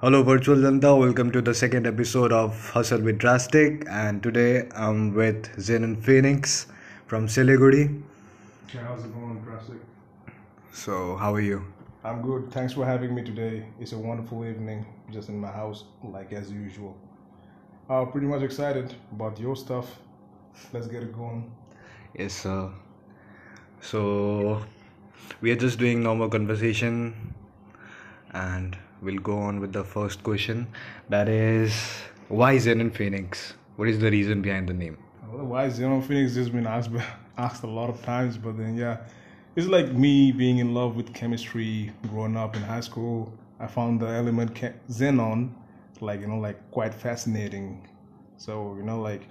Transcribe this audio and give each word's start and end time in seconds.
Hello, 0.00 0.22
virtual 0.22 0.58
Janta. 0.58 0.96
Welcome 0.96 1.32
to 1.32 1.40
the 1.42 1.52
second 1.52 1.84
episode 1.84 2.32
of 2.32 2.70
Hustle 2.70 3.00
with 3.00 3.18
Drastic. 3.18 3.84
And 3.90 4.22
today 4.22 4.68
I'm 4.76 5.12
with 5.12 5.48
Xenon 5.56 6.00
Phoenix 6.00 6.68
from 7.08 7.26
Siliguri. 7.26 8.00
Yeah, 8.72 8.82
how's 8.82 9.04
it 9.04 9.12
going, 9.12 9.40
Drastic? 9.40 9.78
So, 10.72 11.16
how 11.16 11.34
are 11.34 11.40
you? 11.40 11.64
I'm 12.04 12.22
good. 12.22 12.52
Thanks 12.52 12.74
for 12.74 12.86
having 12.86 13.12
me 13.12 13.24
today. 13.24 13.66
It's 13.80 13.90
a 13.90 13.98
wonderful 13.98 14.46
evening, 14.46 14.86
just 15.10 15.30
in 15.30 15.40
my 15.40 15.50
house, 15.50 15.82
like 16.04 16.32
as 16.32 16.52
usual. 16.52 16.96
Uh, 17.90 18.04
pretty 18.04 18.28
much 18.28 18.42
excited 18.42 18.94
about 19.10 19.40
your 19.40 19.56
stuff. 19.56 19.98
Let's 20.72 20.86
get 20.86 21.02
it 21.02 21.12
going. 21.12 21.50
Yes, 22.16 22.34
sir. 22.34 22.70
So, 23.80 24.62
we 25.40 25.50
are 25.50 25.56
just 25.56 25.76
doing 25.80 26.04
normal 26.04 26.28
conversation 26.28 27.34
and 28.30 28.78
we'll 29.02 29.18
go 29.20 29.38
on 29.38 29.60
with 29.60 29.72
the 29.72 29.84
first 29.84 30.22
question. 30.22 30.66
That 31.08 31.28
is, 31.28 31.72
why 32.28 32.56
Xenon 32.56 32.92
Phoenix? 32.94 33.54
What 33.76 33.88
is 33.88 33.98
the 33.98 34.10
reason 34.10 34.42
behind 34.42 34.68
the 34.68 34.74
name? 34.74 34.98
Well, 35.30 35.46
Why 35.46 35.66
Xenon 35.68 36.02
Phoenix 36.06 36.34
has 36.36 36.48
been 36.50 36.66
asked 36.66 36.90
asked 37.38 37.62
a 37.62 37.66
lot 37.66 37.88
of 37.90 38.02
times, 38.02 38.36
but 38.36 38.56
then 38.58 38.76
yeah, 38.76 38.98
it's 39.56 39.68
like 39.68 39.92
me 39.92 40.32
being 40.32 40.58
in 40.58 40.74
love 40.74 40.96
with 40.96 41.12
chemistry. 41.14 41.92
Growing 42.08 42.36
up 42.36 42.56
in 42.56 42.62
high 42.62 42.80
school, 42.80 43.32
I 43.60 43.66
found 43.66 44.00
the 44.00 44.08
element 44.08 44.54
xenon, 44.90 45.50
like 46.00 46.20
you 46.20 46.26
know, 46.26 46.38
like 46.38 46.58
quite 46.70 46.94
fascinating. 46.94 47.86
So 48.36 48.74
you 48.76 48.82
know, 48.84 49.00
like, 49.00 49.22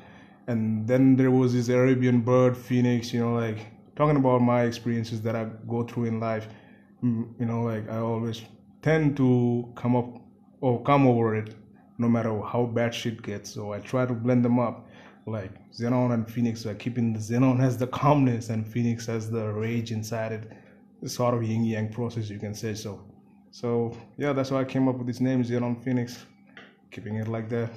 and 0.48 0.88
then 0.88 1.16
there 1.16 1.32
was 1.32 1.54
this 1.54 1.70
Arabian 1.70 2.22
bird, 2.22 2.56
phoenix. 2.58 3.14
You 3.14 3.22
know, 3.22 3.36
like 3.36 3.60
talking 3.96 4.18
about 4.18 4.42
my 4.42 4.64
experiences 4.64 5.22
that 5.24 5.36
I 5.36 5.46
go 5.68 5.84
through 5.84 6.06
in 6.06 6.20
life. 6.20 6.48
mm, 7.04 7.28
You 7.40 7.46
know, 7.46 7.64
like 7.64 7.90
I 7.90 7.98
always 7.98 8.42
tend 8.88 9.18
to 9.18 9.70
come 9.76 9.98
up 9.98 10.18
or 10.62 10.82
come 10.84 11.06
over 11.06 11.36
it, 11.36 11.56
no 11.98 12.08
matter 12.08 12.42
how 12.42 12.64
bad 12.64 12.96
shit 12.96 13.22
gets. 13.22 13.54
So 13.54 13.74
I 13.74 13.80
try 13.80 14.06
to 14.06 14.14
blend 14.14 14.46
them 14.46 14.60
up 14.60 14.88
like 15.26 15.52
Xenon 15.74 16.14
and 16.14 16.26
Phoenix 16.26 16.66
are 16.66 16.74
keeping 16.74 17.12
the 17.12 17.20
Xenon 17.20 17.60
has 17.60 17.78
the 17.78 17.88
calmness 17.88 18.48
and 18.50 18.66
Phoenix 18.66 19.06
has 19.08 19.30
the 19.30 19.46
rage 19.52 19.92
inside 19.92 20.32
it. 20.32 20.50
It's 21.02 21.16
sort 21.16 21.34
of 21.34 21.44
yin 21.44 21.66
yang 21.66 21.92
process, 21.92 22.30
you 22.30 22.40
can 22.40 22.54
say 22.54 22.74
so. 22.76 23.04
So 23.52 23.92
yeah, 24.18 24.32
that's 24.32 24.52
why 24.52 24.62
I 24.62 24.64
came 24.64 24.88
up 24.88 24.98
with 24.98 25.08
this 25.08 25.20
name, 25.20 25.44
Xenon 25.44 25.84
Phoenix, 25.84 26.26
keeping 26.90 27.16
it 27.18 27.28
like 27.28 27.50
that. 27.50 27.70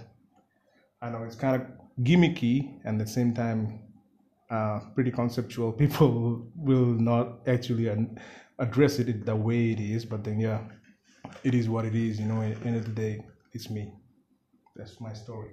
I 1.02 1.10
know 1.10 1.24
it's 1.24 1.34
kind 1.34 1.60
of 1.60 1.66
gimmicky 2.04 2.78
and 2.84 3.00
at 3.00 3.08
the 3.08 3.12
same 3.12 3.34
time 3.34 3.80
uh, 4.48 4.78
pretty 4.94 5.10
conceptual. 5.10 5.72
People 5.84 6.46
will 6.54 6.94
not 7.10 7.40
actually 7.48 7.90
address 8.60 9.00
it 9.00 9.26
the 9.26 9.34
way 9.34 9.72
it 9.72 9.80
is, 9.80 10.04
but 10.04 10.22
then 10.22 10.38
yeah, 10.38 10.60
it 11.44 11.54
is 11.54 11.68
what 11.68 11.84
it 11.84 11.94
is. 11.94 12.18
You 12.20 12.26
know, 12.26 12.42
at 12.42 12.60
the 12.60 12.68
end 12.68 12.76
of 12.76 12.84
the 12.84 12.92
day, 12.92 13.24
it's 13.52 13.70
me. 13.70 13.92
That's 14.76 15.00
my 15.00 15.12
story. 15.12 15.50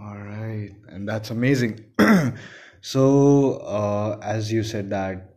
All 0.00 0.16
right, 0.16 0.70
and 0.88 1.08
that's 1.08 1.30
amazing. 1.30 1.84
so, 2.80 3.56
uh, 3.58 4.18
as 4.22 4.50
you 4.50 4.62
said 4.62 4.90
that 4.90 5.34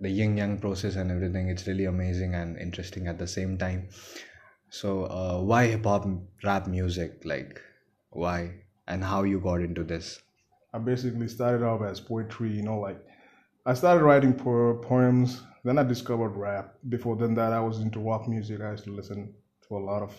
the 0.00 0.10
yin 0.10 0.36
yang 0.36 0.58
process 0.58 0.96
and 0.96 1.10
everything, 1.10 1.48
it's 1.48 1.66
really 1.66 1.84
amazing 1.84 2.34
and 2.34 2.58
interesting 2.58 3.06
at 3.06 3.18
the 3.18 3.26
same 3.26 3.56
time. 3.56 3.88
So, 4.68 5.04
uh, 5.04 5.40
why 5.40 5.68
hip 5.68 5.84
hop 5.84 6.06
rap 6.42 6.66
music? 6.66 7.22
Like, 7.24 7.62
why 8.10 8.64
and 8.88 9.02
how 9.02 9.22
you 9.22 9.40
got 9.40 9.60
into 9.60 9.84
this? 9.84 10.20
I 10.72 10.78
basically 10.78 11.28
started 11.28 11.64
off 11.64 11.82
as 11.82 12.00
poetry, 12.00 12.50
you 12.50 12.62
know, 12.62 12.80
like 12.80 12.98
I 13.64 13.74
started 13.74 14.04
writing 14.04 14.34
po- 14.34 14.74
poems, 14.82 15.40
then 15.64 15.78
I 15.78 15.82
discovered 15.82 16.36
rap. 16.36 16.74
Before 16.88 17.16
then 17.16 17.34
that 17.34 17.52
I 17.52 17.60
was 17.60 17.80
into 17.80 18.00
rock 18.00 18.28
music. 18.28 18.60
I 18.60 18.72
used 18.72 18.84
to 18.84 18.90
listen 18.92 19.34
to 19.68 19.76
a 19.76 19.78
lot 19.78 20.02
of 20.02 20.12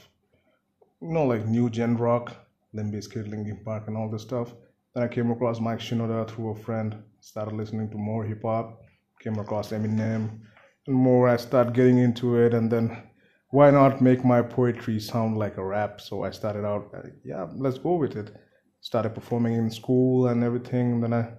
you 1.01 1.13
know, 1.13 1.25
like 1.25 1.45
new 1.45 1.69
gen 1.69 1.97
rock, 1.97 2.35
Limp 2.73 2.93
Bizkit, 2.93 3.29
Linkin 3.29 3.61
Park 3.63 3.83
and 3.88 3.95
all 3.95 4.09
this 4.09 4.23
stuff. 4.23 4.53
Then 4.93 5.03
I 5.03 5.07
came 5.07 5.29
across 5.31 5.59
Mike 5.59 5.79
Shinoda 5.79 6.27
through 6.29 6.51
a 6.51 6.55
friend, 6.55 6.95
started 7.19 7.53
listening 7.53 7.89
to 7.91 7.97
more 7.97 8.23
hip 8.23 8.41
hop, 8.44 8.81
came 9.22 9.38
across 9.39 9.72
Eminem 9.72 10.39
and 10.88 10.95
more 10.95 11.28
I 11.28 11.38
started 11.38 11.73
getting 11.73 11.97
into 11.97 12.38
it 12.38 12.53
and 12.53 12.72
then 12.72 13.03
why 13.50 13.72
not 13.72 14.01
make 14.01 14.25
my 14.25 14.41
poetry 14.41 15.00
sound 15.00 15.38
like 15.38 15.57
a 15.57 15.66
rap? 15.66 16.01
So 16.01 16.23
I 16.23 16.31
started 16.31 16.66
out, 16.66 16.89
uh, 16.95 17.07
yeah, 17.23 17.47
let's 17.55 17.78
go 17.78 17.95
with 17.95 18.16
it. 18.16 18.35
Started 18.81 19.16
performing 19.16 19.53
in 19.53 19.69
school 19.69 20.28
and 20.28 20.44
everything. 20.44 21.01
Then 21.01 21.13
I 21.13 21.34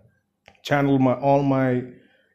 channeled 0.62 1.00
my 1.00 1.14
all 1.14 1.42
my 1.42 1.82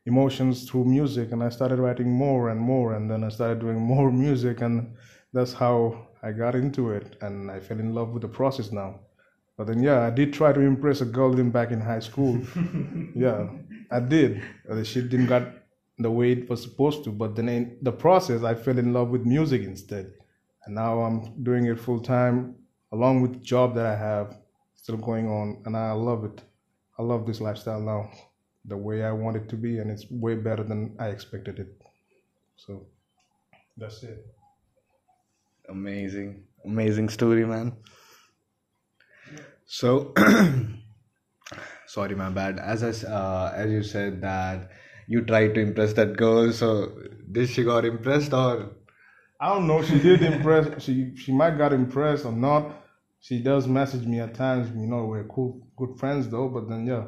emotions 0.06 0.70
through 0.70 0.86
music, 0.86 1.32
and 1.32 1.44
I 1.44 1.50
started 1.50 1.80
writing 1.80 2.12
more 2.12 2.50
and 2.50 2.60
more. 2.60 2.94
And 2.94 3.10
then 3.10 3.24
I 3.24 3.30
started 3.30 3.60
doing 3.60 3.80
more 3.94 4.12
music, 4.12 4.62
and 4.62 4.96
that's 5.34 5.54
how 5.54 6.08
I 6.24 6.32
got 6.32 6.56
into 6.56 6.92
it. 6.92 7.18
And 7.22 7.50
I 7.52 7.60
fell 7.60 7.80
in 7.80 7.94
love 7.94 8.10
with 8.10 8.22
the 8.22 8.28
process 8.28 8.72
now. 8.72 9.00
But 9.58 9.68
then, 9.68 9.84
yeah, 9.84 10.06
I 10.08 10.10
did 10.10 10.34
try 10.34 10.54
to 10.54 10.60
impress 10.62 11.02
a 11.02 11.06
girl 11.06 11.38
in 11.40 11.52
back 11.52 11.72
in 11.72 11.82
high 11.82 12.00
school. 12.00 12.42
yeah, 13.16 13.48
I 13.92 14.00
did. 14.00 14.42
Uh, 14.70 14.76
The 14.76 14.86
shit 14.86 15.10
didn't 15.10 15.28
got 15.28 15.44
the 16.00 16.10
way 16.10 16.32
it 16.32 16.50
was 16.50 16.64
supposed 16.64 17.04
to. 17.04 17.12
But 17.12 17.36
then 17.36 17.50
in 17.50 17.78
the 17.82 17.92
process, 17.92 18.44
I 18.44 18.56
fell 18.56 18.80
in 18.80 18.94
love 18.94 19.10
with 19.10 19.24
music 19.26 19.62
instead. 19.62 20.14
And 20.66 20.76
now 20.76 21.02
I'm 21.02 21.44
doing 21.44 21.66
it 21.66 21.80
full 21.80 22.00
time, 22.00 22.56
along 22.92 23.22
with 23.22 23.34
the 23.34 23.40
job 23.40 23.76
that 23.76 23.86
I 23.86 23.96
have 23.96 24.38
still 24.76 24.98
going 24.98 25.28
on, 25.30 25.62
and 25.66 25.78
I 25.78 25.92
love 25.92 26.24
it. 26.26 26.42
I 26.98 27.04
love 27.04 27.26
this 27.26 27.40
lifestyle 27.40 27.80
now, 27.82 28.10
the 28.66 28.78
way 28.78 29.04
I 29.04 29.12
want 29.12 29.38
it 29.38 29.50
to 29.50 29.56
be, 29.56 29.80
and 29.80 29.90
it's 29.92 30.06
way 30.10 30.36
better 30.36 30.64
than 30.64 30.96
I 31.00 31.08
expected 31.08 31.60
it. 31.60 31.82
So 32.56 32.86
that's 33.78 34.04
it. 34.04 34.26
Amazing, 35.70 36.44
amazing 36.66 37.10
story, 37.10 37.46
man. 37.46 37.74
So, 39.66 40.14
sorry, 41.88 42.16
my 42.16 42.30
bad. 42.30 42.60
As 42.60 42.84
I, 42.84 43.08
uh, 43.08 43.54
as 43.56 43.72
you 43.72 43.84
said 43.84 44.22
that 44.22 44.70
you 45.08 45.22
tried 45.24 45.56
to 45.56 45.62
impress 45.62 45.94
that 45.94 46.18
girl, 46.18 46.52
so 46.52 46.92
did 47.32 47.50
she 47.50 47.64
got 47.64 47.86
impressed 47.86 48.34
or? 48.34 48.72
I 49.40 49.50
don't 49.50 49.68
know. 49.68 49.82
She 49.84 49.98
did 50.00 50.22
impress. 50.22 50.84
She 50.84 51.16
she 51.16 51.32
might 51.32 51.58
got 51.58 51.74
impressed 51.74 52.26
or 52.26 52.32
not. 52.32 52.76
She 53.22 53.42
does 53.42 53.68
message 53.68 54.06
me 54.06 54.20
at 54.20 54.36
times. 54.36 54.70
You 54.76 54.88
know, 54.88 55.06
we're 55.06 55.24
cool, 55.24 55.66
good 55.78 55.98
friends 55.98 56.28
though. 56.30 56.50
But 56.50 56.70
then 56.70 56.86
yeah, 56.86 57.08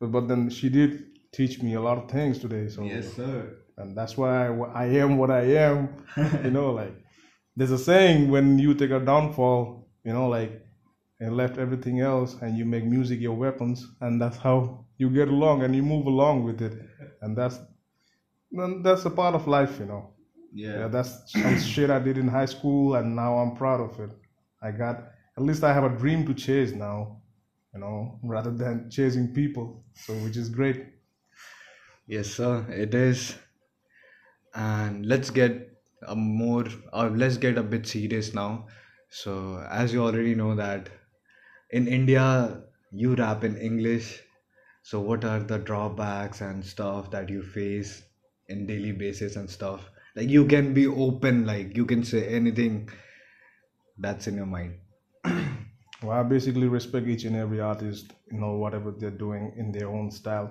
but, 0.00 0.10
but 0.12 0.28
then 0.28 0.50
she 0.50 0.68
did 0.68 1.04
teach 1.32 1.62
me 1.62 1.74
a 1.74 1.80
lot 1.80 1.98
of 1.98 2.10
things 2.10 2.38
today. 2.38 2.68
So 2.68 2.82
yes, 2.82 3.12
sir. 3.14 3.56
and 3.76 3.96
that's 3.96 4.16
why 4.16 4.48
I, 4.48 4.52
I 4.84 4.86
am 4.86 5.18
what 5.18 5.30
I 5.30 5.42
am. 5.42 5.88
you 6.44 6.50
know, 6.50 6.72
like 6.82 6.94
there's 7.56 7.70
a 7.70 7.78
saying 7.78 8.30
when 8.30 8.58
you 8.58 8.74
take 8.74 8.90
a 8.90 9.00
downfall, 9.00 9.88
you 10.04 10.12
know, 10.12 10.28
like 10.28 10.64
and 11.20 11.36
left 11.36 11.58
everything 11.58 12.00
else, 12.00 12.34
and 12.40 12.56
you 12.56 12.64
make 12.64 12.84
music 12.84 13.20
your 13.20 13.34
weapons, 13.36 13.86
and 14.00 14.20
that's 14.20 14.38
how 14.38 14.86
you 14.96 15.10
get 15.10 15.28
along 15.28 15.62
and 15.62 15.76
you 15.76 15.82
move 15.82 16.06
along 16.06 16.44
with 16.44 16.62
it, 16.62 16.72
and 17.20 17.36
that's 17.36 17.58
that's 18.82 19.04
a 19.04 19.10
part 19.10 19.34
of 19.34 19.46
life, 19.46 19.78
you 19.78 19.86
know. 19.86 20.14
Yeah, 20.52 20.88
that's 20.88 21.30
some 21.32 21.58
shit 21.72 21.90
I 21.90 21.98
did 21.98 22.18
in 22.18 22.26
high 22.26 22.46
school, 22.46 22.94
and 22.94 23.14
now 23.14 23.38
I'm 23.38 23.54
proud 23.54 23.80
of 23.80 24.00
it. 24.00 24.10
I 24.62 24.70
got 24.70 25.04
at 25.36 25.42
least 25.42 25.62
I 25.62 25.72
have 25.72 25.84
a 25.84 25.96
dream 25.96 26.26
to 26.26 26.34
chase 26.34 26.72
now, 26.72 27.19
you 27.74 27.80
know, 27.80 28.18
rather 28.22 28.50
than 28.52 28.90
chasing 28.90 29.34
people. 29.34 29.84
So 29.94 30.14
which 30.18 30.36
is 30.36 30.48
great. 30.50 30.86
Yes, 32.06 32.28
sir. 32.34 32.66
It 32.70 32.94
is. 32.94 33.38
And 34.54 35.06
let's 35.06 35.30
get 35.30 35.82
a 36.06 36.14
more, 36.16 36.64
or 36.92 37.10
let's 37.10 37.36
get 37.36 37.58
a 37.58 37.62
bit 37.62 37.86
serious 37.86 38.32
now. 38.34 38.68
So, 39.08 39.58
as 39.68 39.92
you 39.92 40.02
already 40.04 40.34
know 40.36 40.54
that 40.54 40.88
in 41.70 41.88
India 41.88 42.64
you 42.92 43.14
rap 43.16 43.44
in 43.44 43.56
English. 43.56 44.22
So, 44.82 45.00
what 45.00 45.24
are 45.24 45.40
the 45.40 45.58
drawbacks 45.58 46.40
and 46.40 46.64
stuff 46.64 47.10
that 47.12 47.28
you 47.30 47.42
face 47.42 48.04
in 48.48 48.66
daily 48.66 48.92
basis 48.92 49.36
and 49.36 49.50
stuff? 49.50 49.90
Like 50.16 50.28
you 50.28 50.46
can 50.46 50.74
be 50.74 50.86
open, 50.86 51.46
like 51.46 51.76
you 51.76 51.86
can 51.86 52.04
say 52.04 52.28
anything 52.28 52.90
that's 53.98 54.26
in 54.26 54.34
your 54.36 54.46
mind. 54.46 54.80
Well, 56.02 56.18
I 56.18 56.22
basically 56.22 56.66
respect 56.68 57.06
each 57.06 57.24
and 57.24 57.36
every 57.36 57.60
artist, 57.60 58.12
you 58.30 58.38
know, 58.40 58.56
whatever 58.56 58.90
they're 58.90 59.10
doing 59.10 59.52
in 59.56 59.70
their 59.72 59.88
own 59.88 60.10
style. 60.10 60.50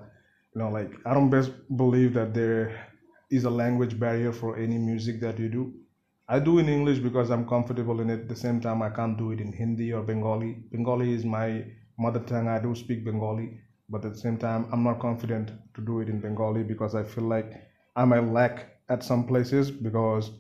You 0.56 0.62
know, 0.62 0.70
like 0.70 0.92
I 1.06 1.14
don't 1.14 1.30
best 1.30 1.52
believe 1.76 2.14
that 2.14 2.34
there 2.34 2.88
is 3.32 3.44
a 3.46 3.50
language 3.50 4.00
barrier 4.00 4.32
for 4.32 4.58
any 4.58 4.78
music 4.78 5.20
that 5.22 5.40
you 5.40 5.50
do. 5.50 5.74
I 6.28 6.40
do 6.40 6.60
in 6.60 6.70
English 6.70 7.00
because 7.00 7.32
I'm 7.32 7.48
comfortable 7.48 8.00
in 8.00 8.10
it. 8.10 8.22
At 8.22 8.30
the 8.30 8.36
same 8.36 8.62
time, 8.62 8.82
I 8.84 8.90
can't 8.92 9.18
do 9.18 9.32
it 9.32 9.40
in 9.42 9.52
Hindi 9.52 9.92
or 9.94 10.04
Bengali. 10.04 10.54
Bengali 10.72 11.14
is 11.14 11.26
my 11.26 11.66
mother 11.98 12.20
tongue. 12.20 12.48
I 12.48 12.60
do 12.60 12.76
speak 12.76 13.04
Bengali, 13.04 13.60
but 13.90 14.06
at 14.06 14.14
the 14.14 14.20
same 14.20 14.38
time, 14.38 14.68
I'm 14.72 14.84
not 14.84 15.00
confident 15.00 15.52
to 15.74 15.82
do 15.82 16.00
it 16.02 16.10
in 16.10 16.22
Bengali 16.22 16.64
because 16.64 16.94
I 16.94 17.04
feel 17.04 17.24
like 17.26 17.54
I 17.96 18.06
might 18.06 18.28
lack 18.28 18.78
at 18.90 19.04
some 19.04 19.26
places 19.26 19.72
because 19.72 20.32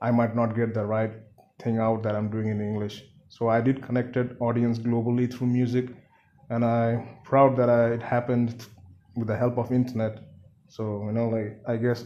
I 0.00 0.12
might 0.12 0.36
not 0.36 0.54
get 0.54 0.74
the 0.74 0.84
right 0.84 1.12
thing 1.58 1.78
out 1.78 2.04
that 2.04 2.14
I'm 2.14 2.30
doing 2.30 2.48
in 2.48 2.60
English. 2.60 3.04
So 3.36 3.48
I 3.48 3.60
did 3.62 3.82
connected 3.82 4.36
audience 4.40 4.78
globally 4.78 5.26
through 5.32 5.46
music, 5.46 5.86
and 6.50 6.62
I'm 6.64 6.98
proud 7.24 7.56
that 7.56 7.70
I, 7.70 7.92
it 7.94 8.02
happened 8.02 8.66
with 9.16 9.28
the 9.28 9.36
help 9.36 9.56
of 9.56 9.72
internet. 9.72 10.18
So 10.68 10.82
you 11.06 11.12
know, 11.12 11.28
like 11.30 11.50
I 11.66 11.76
guess 11.78 12.04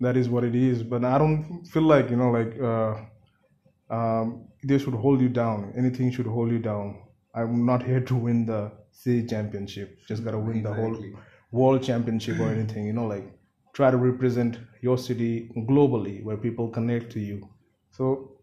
that 0.00 0.16
is 0.16 0.28
what 0.28 0.44
it 0.44 0.54
is. 0.54 0.82
But 0.82 1.04
I 1.04 1.16
don't 1.18 1.64
feel 1.64 1.82
like 1.94 2.10
you 2.10 2.16
know, 2.16 2.30
like 2.30 2.52
uh, 2.60 3.94
um, 3.94 4.48
they 4.64 4.78
should 4.78 4.94
hold 4.94 5.20
you 5.22 5.30
down. 5.30 5.72
Anything 5.76 6.10
should 6.10 6.26
hold 6.26 6.50
you 6.50 6.58
down. 6.58 7.02
I'm 7.34 7.64
not 7.64 7.82
here 7.82 8.00
to 8.00 8.14
win 8.14 8.44
the 8.46 8.70
city 8.90 9.26
championship. 9.26 9.98
Just 10.06 10.24
gotta 10.24 10.38
win 10.38 10.62
the 10.62 10.74
whole 10.74 11.02
world 11.52 11.82
championship 11.82 12.38
or 12.38 12.50
anything. 12.52 12.84
You 12.86 12.92
know, 12.92 13.06
like 13.06 13.32
try 13.72 13.90
to 13.90 13.96
represent 13.96 14.58
your 14.82 14.98
city 14.98 15.50
globally 15.70 16.22
where 16.22 16.36
people 16.36 16.68
connect 16.68 17.10
to 17.12 17.20
you. 17.20 17.48
So 17.90 18.36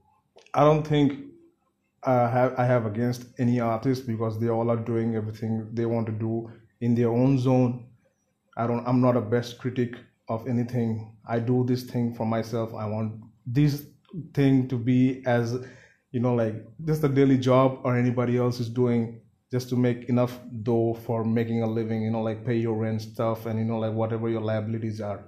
I 0.55 0.61
don't 0.63 0.85
think 0.87 1.28
I 2.03 2.29
have 2.29 2.57
I 2.57 2.65
have 2.65 2.85
against 2.85 3.25
any 3.39 3.59
artist 3.59 4.07
because 4.07 4.39
they 4.39 4.49
all 4.49 4.69
are 4.71 4.77
doing 4.91 5.15
everything 5.15 5.69
they 5.73 5.85
want 5.85 6.07
to 6.07 6.13
do 6.13 6.51
in 6.81 6.95
their 6.95 7.09
own 7.09 7.37
zone. 7.39 7.87
I 8.57 8.67
don't 8.67 8.87
I'm 8.87 9.01
not 9.01 9.17
a 9.17 9.21
best 9.21 9.59
critic 9.59 9.95
of 10.27 10.47
anything. 10.47 11.15
I 11.27 11.39
do 11.39 11.65
this 11.65 11.83
thing 11.83 12.13
for 12.13 12.25
myself. 12.25 12.73
I 12.73 12.85
want 12.85 13.21
this 13.45 13.87
thing 14.33 14.67
to 14.69 14.77
be 14.77 15.23
as 15.25 15.57
you 16.11 16.19
know 16.19 16.35
like 16.35 16.55
just 16.85 17.03
a 17.03 17.09
daily 17.09 17.37
job 17.37 17.79
or 17.83 17.97
anybody 17.97 18.37
else 18.37 18.59
is 18.59 18.69
doing 18.69 19.21
just 19.51 19.69
to 19.69 19.75
make 19.75 20.09
enough 20.09 20.39
dough 20.63 20.93
for 20.93 21.23
making 21.25 21.63
a 21.63 21.67
living, 21.67 22.03
you 22.03 22.11
know, 22.11 22.21
like 22.21 22.45
pay 22.45 22.55
your 22.55 22.75
rent 22.75 23.01
stuff 23.01 23.45
and 23.47 23.57
you 23.57 23.65
know 23.65 23.79
like 23.79 23.93
whatever 23.93 24.29
your 24.29 24.41
liabilities 24.41 25.01
are. 25.01 25.25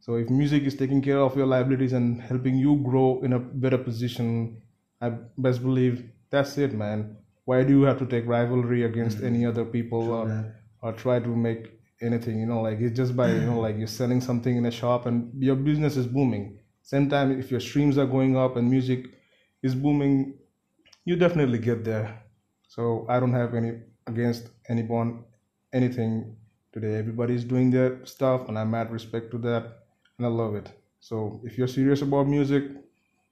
So 0.00 0.16
if 0.16 0.28
music 0.28 0.64
is 0.64 0.76
taking 0.76 1.02
care 1.02 1.20
of 1.20 1.36
your 1.36 1.46
liabilities 1.46 1.92
and 1.92 2.20
helping 2.20 2.56
you 2.56 2.76
grow 2.82 3.20
in 3.22 3.32
a 3.34 3.38
better 3.38 3.78
position, 3.78 4.60
I 5.00 5.10
best 5.38 5.62
believe 5.62 6.10
that's 6.30 6.58
it, 6.58 6.72
man. 6.72 7.16
Why 7.44 7.62
do 7.64 7.72
you 7.72 7.82
have 7.82 7.98
to 7.98 8.06
take 8.06 8.26
rivalry 8.26 8.84
against 8.84 9.18
mm-hmm. 9.18 9.26
any 9.26 9.46
other 9.46 9.64
people 9.64 10.10
or, 10.10 10.54
or 10.82 10.92
try 10.92 11.18
to 11.18 11.28
make 11.28 11.72
anything? 12.00 12.38
You 12.38 12.46
know, 12.46 12.60
like 12.60 12.80
it's 12.80 12.96
just 12.96 13.16
by 13.16 13.30
you 13.32 13.40
know 13.40 13.52
mm-hmm. 13.52 13.58
like 13.58 13.78
you're 13.78 13.86
selling 13.86 14.20
something 14.20 14.56
in 14.56 14.66
a 14.66 14.70
shop 14.70 15.06
and 15.06 15.30
your 15.42 15.56
business 15.56 15.96
is 15.96 16.06
booming. 16.06 16.58
Same 16.82 17.08
time, 17.08 17.38
if 17.38 17.50
your 17.50 17.60
streams 17.60 17.98
are 17.98 18.06
going 18.06 18.36
up 18.36 18.56
and 18.56 18.68
music 18.68 19.06
is 19.62 19.74
booming, 19.74 20.34
you 21.04 21.16
definitely 21.16 21.58
get 21.58 21.84
there. 21.84 22.22
So 22.68 23.06
I 23.08 23.20
don't 23.20 23.32
have 23.32 23.54
any 23.54 23.72
against 24.06 24.48
anyone, 24.68 25.24
anything 25.72 26.36
today. 26.72 26.96
Everybody's 26.96 27.44
doing 27.44 27.70
their 27.70 28.04
stuff, 28.04 28.48
and 28.48 28.58
I 28.58 28.64
mad 28.64 28.90
respect 28.92 29.30
to 29.32 29.38
that, 29.38 29.64
and 30.18 30.26
I 30.26 30.30
love 30.30 30.54
it. 30.54 30.70
So 31.00 31.40
if 31.44 31.56
you're 31.58 31.68
serious 31.68 32.02
about 32.02 32.28
music, 32.28 32.64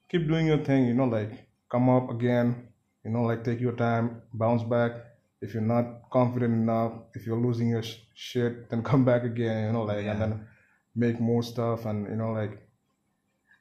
keep 0.08 0.26
doing 0.26 0.46
your 0.46 0.58
thing. 0.58 0.86
You 0.86 0.94
know, 0.94 1.04
like 1.04 1.47
come 1.68 1.88
up 1.88 2.10
again. 2.10 2.68
You 3.04 3.10
know, 3.10 3.22
like 3.22 3.44
take 3.44 3.60
your 3.60 3.72
time, 3.72 4.22
bounce 4.34 4.62
back. 4.62 4.92
If 5.40 5.54
you're 5.54 5.62
not 5.62 6.10
confident 6.10 6.52
enough, 6.52 6.92
if 7.14 7.26
you're 7.26 7.38
losing 7.38 7.68
your 7.68 7.82
sh- 7.82 7.98
shit, 8.14 8.68
then 8.70 8.82
come 8.82 9.04
back 9.04 9.24
again. 9.24 9.66
You 9.66 9.72
know, 9.72 9.84
like 9.84 10.06
and 10.06 10.20
then 10.20 10.46
make 10.94 11.20
more 11.20 11.42
stuff, 11.42 11.86
and 11.86 12.06
you 12.08 12.16
know, 12.16 12.32
like 12.32 12.68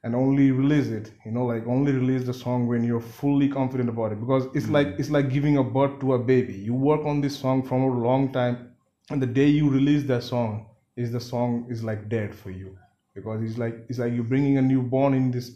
and 0.04 0.14
only 0.14 0.50
release 0.50 0.88
it 0.88 1.10
you 1.24 1.32
know 1.32 1.44
like 1.44 1.66
only 1.66 1.92
release 1.92 2.24
the 2.24 2.32
song 2.32 2.66
when 2.66 2.84
you're 2.84 3.00
fully 3.00 3.48
confident 3.48 3.88
about 3.88 4.12
it 4.12 4.20
because 4.20 4.46
it's 4.54 4.66
mm. 4.66 4.72
like 4.72 4.88
it's 4.98 5.10
like 5.10 5.28
giving 5.28 5.56
a 5.56 5.62
birth 5.62 5.98
to 6.00 6.14
a 6.14 6.18
baby 6.18 6.52
you 6.52 6.74
work 6.74 7.04
on 7.04 7.20
this 7.20 7.36
song 7.36 7.62
from 7.62 7.82
a 7.82 7.86
long 7.86 8.32
time 8.32 8.70
and 9.10 9.20
the 9.20 9.26
day 9.26 9.46
you 9.46 9.68
release 9.68 10.04
that 10.04 10.22
song 10.22 10.66
is 10.96 11.10
the 11.10 11.20
song 11.20 11.66
is 11.68 11.82
like 11.82 12.08
dead 12.08 12.34
for 12.34 12.50
you 12.50 12.76
because 13.14 13.42
it's 13.42 13.58
like 13.58 13.84
it's 13.88 13.98
like 13.98 14.12
you're 14.12 14.22
bringing 14.22 14.58
a 14.58 14.62
newborn 14.62 15.14
in 15.14 15.30
this 15.30 15.52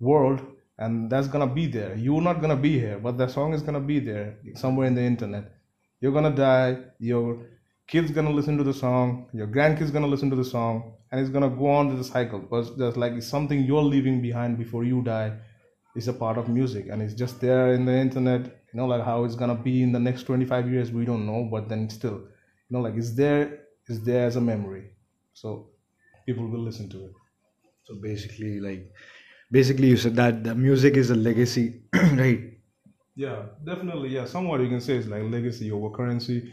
world 0.00 0.40
and 0.78 1.10
that's 1.10 1.28
gonna 1.28 1.46
be 1.46 1.66
there. 1.66 1.94
You're 1.96 2.20
not 2.20 2.40
gonna 2.40 2.56
be 2.56 2.78
here 2.78 2.98
but 2.98 3.18
the 3.18 3.28
song 3.28 3.54
is 3.54 3.62
gonna 3.62 3.80
be 3.80 4.00
there 4.00 4.38
somewhere 4.54 4.86
in 4.86 4.94
the 4.94 5.02
internet. 5.02 5.52
You're 6.00 6.12
gonna 6.12 6.34
die 6.34 6.78
your 6.98 7.46
kids 7.86 8.10
gonna 8.10 8.30
listen 8.30 8.56
to 8.58 8.64
the 8.64 8.74
song 8.74 9.28
your 9.32 9.46
grandkids 9.46 9.92
gonna 9.92 10.06
listen 10.06 10.30
to 10.30 10.36
the 10.36 10.44
song 10.44 10.94
and 11.10 11.20
it's 11.20 11.30
gonna 11.30 11.50
go 11.50 11.68
on 11.68 11.90
to 11.90 11.96
the 11.96 12.04
cycle. 12.04 12.40
Because 12.40 12.76
there's 12.76 12.96
like 12.96 13.12
it's 13.12 13.26
something 13.26 13.62
you're 13.64 13.82
leaving 13.82 14.20
behind 14.20 14.58
before 14.58 14.84
you 14.84 15.02
die. 15.02 15.32
Is 15.96 16.08
a 16.08 16.12
part 16.12 16.38
of 16.38 16.48
music 16.48 16.88
and 16.90 17.00
it's 17.00 17.14
just 17.14 17.40
there 17.40 17.72
in 17.72 17.84
the 17.84 17.92
internet. 17.92 18.46
You 18.46 18.80
know 18.80 18.86
like 18.86 19.04
how 19.04 19.22
it's 19.24 19.36
gonna 19.36 19.54
be 19.54 19.82
in 19.82 19.92
the 19.92 20.00
next 20.00 20.24
25 20.24 20.68
years 20.72 20.90
we 20.90 21.04
don't 21.04 21.24
know 21.24 21.48
but 21.50 21.68
then 21.68 21.88
still 21.88 22.18
you 22.68 22.70
know 22.70 22.80
like 22.80 22.96
it's 22.96 23.12
there 23.14 23.60
it's 23.86 24.00
there 24.00 24.26
as 24.26 24.36
a 24.36 24.40
memory. 24.40 24.90
So 25.34 25.68
people 26.26 26.48
will 26.48 26.60
listen 26.60 26.88
to 26.90 27.04
it. 27.04 27.12
So 27.84 27.96
basically, 27.96 28.60
like, 28.60 28.90
basically, 29.54 29.88
you 29.88 29.96
said 29.96 30.16
that 30.16 30.44
the 30.44 30.54
music 30.54 30.96
is 30.96 31.10
a 31.10 31.16
legacy, 31.16 31.82
right? 32.22 32.40
Yeah, 33.16 33.42
definitely. 33.64 34.10
Yeah, 34.10 34.24
somewhat 34.24 34.60
you 34.60 34.68
can 34.68 34.80
say 34.80 34.96
it's 34.96 35.08
like 35.08 35.22
legacy 35.24 35.70
over 35.70 35.90
currency. 35.90 36.52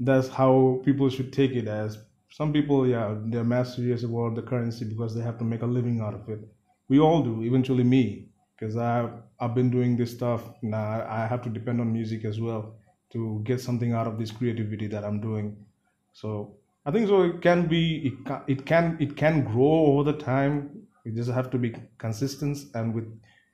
That's 0.00 0.28
how 0.28 0.80
people 0.84 1.08
should 1.10 1.32
take 1.32 1.52
it 1.52 1.68
as. 1.68 1.98
Some 2.30 2.52
people, 2.52 2.86
yeah, 2.86 3.16
they're 3.26 3.44
mad 3.44 3.64
serious 3.66 4.04
about 4.04 4.34
the 4.36 4.42
currency 4.42 4.84
because 4.84 5.14
they 5.14 5.22
have 5.22 5.38
to 5.38 5.44
make 5.44 5.62
a 5.62 5.66
living 5.66 6.00
out 6.00 6.14
of 6.14 6.28
it. 6.28 6.40
We 6.88 7.00
all 7.00 7.22
do, 7.22 7.42
eventually 7.42 7.84
me, 7.84 8.30
because 8.56 8.76
I've 8.76 9.10
I've 9.40 9.54
been 9.54 9.70
doing 9.70 9.96
this 9.96 10.12
stuff. 10.12 10.42
Now 10.62 10.84
I 11.00 11.24
I 11.24 11.26
have 11.26 11.42
to 11.42 11.50
depend 11.50 11.80
on 11.80 11.92
music 11.92 12.24
as 12.24 12.40
well 12.40 12.76
to 13.12 13.40
get 13.44 13.60
something 13.60 13.92
out 13.92 14.06
of 14.06 14.18
this 14.18 14.30
creativity 14.30 14.86
that 14.88 15.04
I'm 15.04 15.20
doing. 15.20 15.56
So 16.12 16.56
I 16.86 16.90
think 16.92 17.08
so. 17.08 17.22
It 17.22 17.42
can 17.42 17.66
be 17.68 17.82
it 18.08 18.24
can 18.26 18.42
it 18.48 18.66
can 18.66 18.96
it 19.00 19.16
can 19.16 19.44
grow 19.44 19.74
over 19.92 20.12
the 20.12 20.18
time. 20.18 20.77
You 21.08 21.14
just 21.14 21.30
have 21.30 21.50
to 21.50 21.58
be 21.58 21.74
consistent 21.98 22.58
and 22.74 22.94
with 22.94 23.04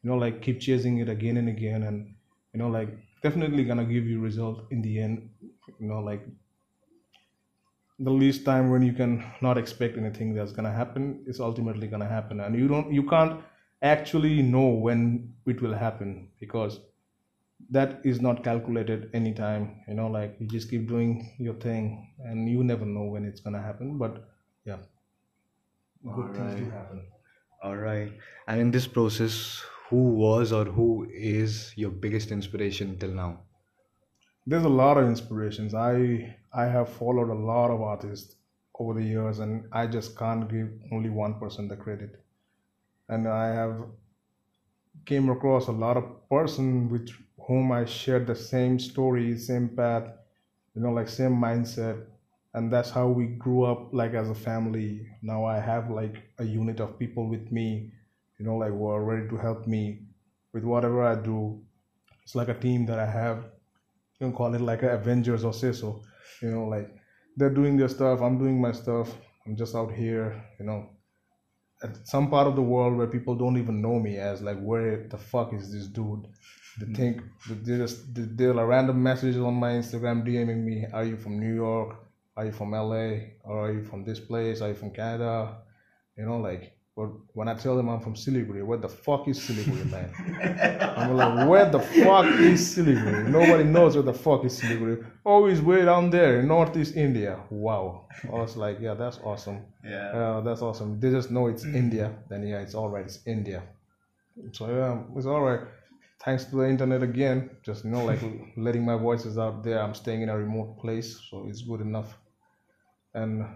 you 0.03 0.11
know 0.11 0.17
like 0.17 0.43
keep 0.43 0.61
chasing 0.61 0.99
it 0.99 1.09
again 1.09 1.37
and 1.37 1.49
again 1.49 1.85
and 1.85 2.15
you 2.53 2.59
know 2.59 2.69
like 2.69 2.89
definitely 3.23 3.65
gonna 3.65 3.85
give 3.85 4.07
you 4.07 4.21
result 4.21 4.65
in 4.73 4.83
the 4.83 4.99
end. 5.01 5.31
You 5.79 5.89
know 5.89 6.01
like 6.01 6.27
the 7.99 8.11
least 8.11 8.45
time 8.45 8.71
when 8.71 8.83
you 8.83 8.93
can 8.93 9.25
not 9.41 9.57
expect 9.59 9.97
anything 9.97 10.35
that's 10.35 10.53
gonna 10.53 10.73
happen 10.73 11.23
is 11.27 11.41
ultimately 11.41 11.87
gonna 11.87 12.09
happen. 12.09 12.41
And 12.41 12.59
you 12.59 12.69
don't 12.69 12.93
you 12.93 13.05
can't 13.09 13.41
actually 13.83 14.43
know 14.43 14.69
when 14.69 15.35
it 15.47 15.61
will 15.63 15.75
happen 15.75 16.31
because 16.41 16.81
that 17.71 18.01
is 18.05 18.21
not 18.21 18.45
calculated 18.45 19.11
anytime 19.15 19.83
you 19.89 19.95
know 19.95 20.09
like 20.09 20.37
you 20.41 20.47
just 20.47 20.71
keep 20.71 20.89
doing 20.89 21.35
your 21.39 21.55
thing 21.55 22.15
and 22.21 22.49
you 22.49 22.65
never 22.65 22.87
know 22.87 23.05
when 23.05 23.25
it's 23.25 23.41
gonna 23.41 23.63
happen 23.63 23.99
but 23.99 24.29
yeah. 24.67 24.79
Good 26.15 26.35
things 26.37 26.55
do 26.55 26.71
happen 26.71 27.03
All 27.65 27.77
right. 27.77 28.13
And 28.47 28.61
in 28.61 28.71
this 28.71 28.87
process, 28.87 29.61
who 29.89 30.11
was 30.15 30.53
or 30.53 30.67
who 30.67 31.09
is 31.11 31.73
your 31.77 31.91
biggest 31.91 32.31
inspiration 32.31 32.97
till 32.97 33.11
now? 33.13 33.41
there's 34.47 34.65
a 34.65 34.69
lot 34.83 34.97
of 34.97 35.07
inspirations 35.07 35.75
i 35.75 35.95
i 36.53 36.65
have 36.65 36.89
followed 36.89 37.31
a 37.31 37.41
lot 37.51 37.71
of 37.71 37.83
artists 37.83 38.37
over 38.79 38.95
the 38.95 39.07
years 39.07 39.39
and 39.39 39.69
i 39.73 39.87
just 39.87 40.17
can't 40.19 40.49
give 40.51 40.69
only 40.93 41.11
one 41.11 41.39
person 41.39 41.69
the 41.69 41.77
credit 41.77 42.25
and 43.09 43.29
i 43.29 43.47
have 43.49 43.87
came 45.07 45.29
across 45.31 45.69
a 45.69 45.73
lot 45.73 45.97
of 45.97 46.05
person 46.29 46.89
with 46.91 47.09
whom 47.47 47.73
i 47.73 47.85
shared 47.85 48.27
the 48.27 48.35
same 48.35 48.79
story 48.79 49.37
same 49.39 49.69
path 49.77 50.07
you 50.75 50.83
know 50.83 50.93
like 50.93 51.09
same 51.09 51.33
mindset 51.47 52.07
and 52.55 52.73
that's 52.73 52.91
how 52.91 53.09
we 53.09 53.27
grew 53.27 53.65
up 53.65 53.93
like 53.93 54.15
as 54.15 54.31
a 54.31 54.35
family. 54.35 55.07
Now 55.23 55.45
i 55.45 55.59
have 55.59 55.91
like 55.91 56.23
a 56.39 56.45
unit 56.45 56.81
of 56.81 56.99
people 56.99 57.29
with 57.29 57.51
me 57.53 57.93
you 58.39 58.47
know 58.47 58.57
like 58.57 58.71
who 58.71 58.87
are 58.87 59.05
ready 59.05 59.29
to 59.29 59.37
help 59.37 59.67
me 59.67 60.01
with 60.53 60.65
whatever 60.65 61.05
i 61.05 61.15
do. 61.15 61.61
It's 62.23 62.35
like 62.35 62.49
a 62.49 62.55
team 62.55 62.87
that 62.87 62.99
i 62.99 63.07
have. 63.07 63.39
You 64.19 64.27
can 64.27 64.33
call 64.33 64.55
it 64.55 64.61
like 64.61 64.83
a 64.83 64.91
avengers 64.91 65.45
or 65.45 65.53
say 65.53 65.73
so 65.73 66.03
you 66.41 66.51
know 66.51 66.65
like 66.65 66.91
they're 67.37 67.57
doing 67.61 67.77
their 67.77 67.89
stuff 67.89 68.21
i'm 68.21 68.39
doing 68.39 68.61
my 68.61 68.71
stuff 68.73 69.09
i'm 69.45 69.57
just 69.57 69.75
out 69.75 69.93
here 69.93 70.43
you 70.59 70.67
know. 70.67 70.91
At 71.83 72.07
some 72.07 72.31
part 72.31 72.47
of 72.47 72.55
the 72.57 72.63
world 72.63 72.97
where 72.97 73.09
people 73.09 73.35
don't 73.35 73.59
even 73.59 73.83
know 73.83 73.99
me 73.99 74.17
as 74.17 74.41
like 74.41 74.59
where 74.61 75.07
the 75.09 75.19
fuck 75.19 75.53
is 75.53 75.71
this 75.73 75.87
dude? 75.87 76.27
They 76.79 76.87
mm. 76.87 76.97
think 76.97 77.23
they 77.63 77.77
just 77.77 77.99
they're 78.15 78.55
like 78.55 78.67
random 78.67 79.03
messages 79.03 79.43
on 79.43 79.55
my 79.55 79.73
instagram 79.73 80.27
dming 80.27 80.65
me 80.65 80.87
are 80.93 81.05
you 81.05 81.17
from 81.17 81.39
new 81.39 81.55
york 81.55 82.04
are 82.37 82.47
you 82.47 82.53
from 82.53 82.73
la 82.73 82.81
or 83.45 83.67
are 83.67 83.73
you 83.73 83.85
from 83.85 84.05
this 84.05 84.21
place 84.21 84.61
are 84.61 84.69
you 84.69 84.75
from 84.75 84.91
canada 84.91 85.59
you 86.17 86.25
know 86.25 86.39
like 86.39 86.77
but 86.97 87.09
when 87.33 87.49
i 87.49 87.55
tell 87.55 87.77
them 87.77 87.89
i'm 87.89 88.01
from 88.01 88.15
siliguri 88.15 88.65
where 88.65 88.79
the 88.79 88.89
fuck 88.89 89.27
is 89.29 89.39
siliguri 89.39 89.91
man 89.91 90.11
I'm 90.97 91.17
like, 91.17 91.49
where 91.49 91.71
the 91.71 91.81
fuck 91.81 92.27
is 92.41 92.77
Siliguri? 92.77 93.29
Nobody 93.29 93.65
knows 93.65 93.95
where 93.95 94.03
the 94.03 94.15
fuck 94.15 94.45
is 94.45 94.61
Siliguri. 94.61 95.05
Oh, 95.27 95.47
it's 95.47 95.61
way 95.61 95.85
down 95.85 96.11
there 96.11 96.41
in 96.41 96.49
Northeast 96.49 96.97
India. 96.97 97.41
Wow. 97.51 98.07
I 98.25 98.37
was 98.37 98.57
like, 98.57 98.79
yeah, 98.81 98.95
that's 98.95 99.19
awesome. 99.25 99.63
Yeah. 99.85 100.11
Uh, 100.11 100.41
that's 100.41 100.63
awesome. 100.63 101.01
They 101.01 101.11
just 101.11 101.31
know 101.31 101.49
it's 101.49 101.65
India. 101.65 102.13
Then 102.29 102.47
yeah, 102.47 102.61
it's 102.61 102.75
all 102.75 102.89
right. 102.89 103.05
It's 103.05 103.21
India. 103.27 103.63
So 104.53 104.69
yeah, 104.69 105.03
it's 105.17 105.27
all 105.27 105.43
right. 105.43 105.61
Thanks 106.25 106.45
to 106.47 106.57
the 106.57 106.69
internet 106.69 107.03
again. 107.03 107.51
Just 107.63 107.85
you 107.85 107.91
know, 107.91 108.05
like 108.05 108.21
letting 108.57 108.85
my 108.85 108.97
voices 108.97 109.37
out 109.37 109.63
there. 109.63 109.81
I'm 109.83 109.95
staying 109.95 110.23
in 110.23 110.29
a 110.29 110.39
remote 110.39 110.79
place, 110.79 111.21
so 111.31 111.47
it's 111.49 111.63
good 111.63 111.81
enough. 111.81 112.17
And 113.15 113.47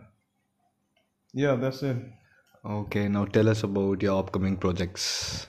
yeah, 1.32 1.54
that's 1.56 1.82
it. 1.82 1.96
Okay, 2.64 3.08
now 3.08 3.24
tell 3.24 3.48
us 3.48 3.64
about 3.64 4.00
your 4.02 4.16
upcoming 4.20 4.56
projects. 4.56 5.48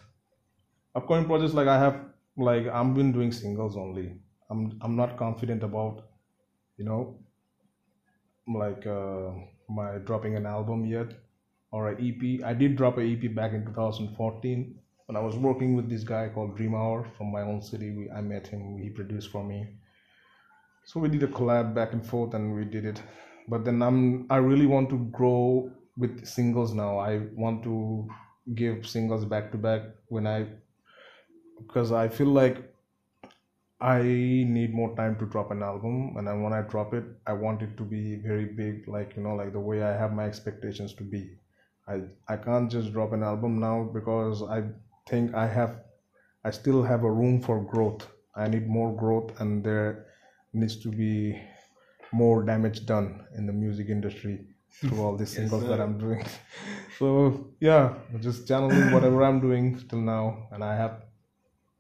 upcoming 0.99 1.25
projects 1.29 1.53
like 1.59 1.67
i 1.67 1.77
have 1.83 1.95
like 2.37 2.67
i've 2.79 2.93
been 2.97 3.11
doing 3.11 3.31
singles 3.31 3.75
only 3.83 4.05
i'm 4.49 4.61
i'm 4.81 4.95
not 4.95 5.17
confident 5.17 5.63
about 5.63 6.03
you 6.77 6.85
know 6.85 7.01
like 8.47 8.85
uh, 8.87 9.31
my 9.69 9.97
dropping 9.99 10.35
an 10.35 10.45
album 10.45 10.85
yet 10.85 11.13
or 11.71 11.89
an 11.89 11.97
ep 12.07 12.23
i 12.45 12.53
did 12.53 12.75
drop 12.75 12.97
an 12.97 13.07
ep 13.13 13.33
back 13.35 13.53
in 13.53 13.65
2014 13.65 14.79
when 15.05 15.15
I 15.15 15.21
was 15.21 15.35
working 15.35 15.75
with 15.75 15.89
this 15.89 16.03
guy 16.03 16.29
called 16.29 16.55
Dream 16.55 16.75
Hour 16.75 17.03
from 17.17 17.31
my 17.31 17.41
own 17.41 17.63
city. 17.63 17.89
We, 17.89 18.11
I 18.11 18.21
met 18.21 18.45
him. 18.45 18.77
He 18.77 18.91
produced 18.91 19.31
for 19.31 19.43
me. 19.43 19.65
So 20.83 20.99
we 20.99 21.07
did 21.09 21.23
a 21.23 21.27
collab 21.27 21.73
back 21.73 21.93
and 21.93 22.05
forth, 22.05 22.33
and 22.33 22.53
we 22.53 22.65
did 22.65 22.85
it. 22.85 23.01
But 23.49 23.65
then 23.65 23.81
I'm 23.81 24.27
I 24.29 24.37
really 24.37 24.65
want 24.67 24.89
to 24.91 24.97
grow 25.19 25.71
with 25.97 26.25
singles 26.25 26.73
now. 26.73 26.97
I 26.99 27.19
want 27.35 27.63
to 27.63 28.07
give 28.55 28.87
singles 28.87 29.25
back 29.25 29.51
to 29.51 29.57
back 29.57 29.81
when 30.07 30.27
I 30.27 30.47
because 31.57 31.91
I 31.91 32.07
feel 32.07 32.27
like 32.27 32.57
I 33.81 34.01
need 34.03 34.73
more 34.73 34.95
time 34.95 35.17
to 35.19 35.25
drop 35.25 35.51
an 35.51 35.63
album, 35.63 36.15
and 36.17 36.27
then 36.27 36.41
when 36.43 36.53
I 36.53 36.61
drop 36.61 36.93
it, 36.93 37.05
I 37.25 37.33
want 37.33 37.61
it 37.61 37.77
to 37.77 37.83
be 37.83 38.15
very 38.17 38.45
big, 38.45 38.87
like 38.87 39.15
you 39.15 39.23
know, 39.23 39.35
like 39.35 39.53
the 39.53 39.59
way 39.59 39.83
I 39.83 39.93
have 39.97 40.13
my 40.13 40.25
expectations 40.25 40.93
to 40.95 41.03
be. 41.03 41.37
I 41.87 42.03
I 42.27 42.37
can't 42.37 42.69
just 42.71 42.93
drop 42.93 43.13
an 43.13 43.23
album 43.23 43.59
now 43.59 43.83
because 43.83 44.43
I 44.43 44.63
think 45.07 45.33
I 45.33 45.47
have, 45.47 45.81
I 46.43 46.51
still 46.51 46.83
have 46.83 47.03
a 47.03 47.11
room 47.11 47.41
for 47.41 47.63
growth. 47.63 48.07
I 48.35 48.47
need 48.47 48.67
more 48.67 48.95
growth, 48.95 49.39
and 49.41 49.63
there 49.63 50.07
needs 50.53 50.75
to 50.83 50.89
be 50.89 51.41
more 52.11 52.43
damage 52.43 52.85
done 52.85 53.25
in 53.37 53.45
the 53.45 53.53
music 53.53 53.89
industry 53.89 54.45
through 54.71 55.01
all 55.01 55.15
these 55.17 55.29
Yes, 55.37 55.37
singles 55.37 55.63
that. 55.65 55.79
I'm 55.79 55.97
doing. 55.97 56.23
So 56.99 57.47
yeah, 57.61 57.93
just 58.19 58.47
channeling 58.47 58.91
whatever 58.95 59.23
I'm 59.23 59.39
doing 59.39 59.79
till 59.89 60.01
now, 60.01 60.47
and 60.51 60.63
I 60.63 60.75
have 60.75 61.03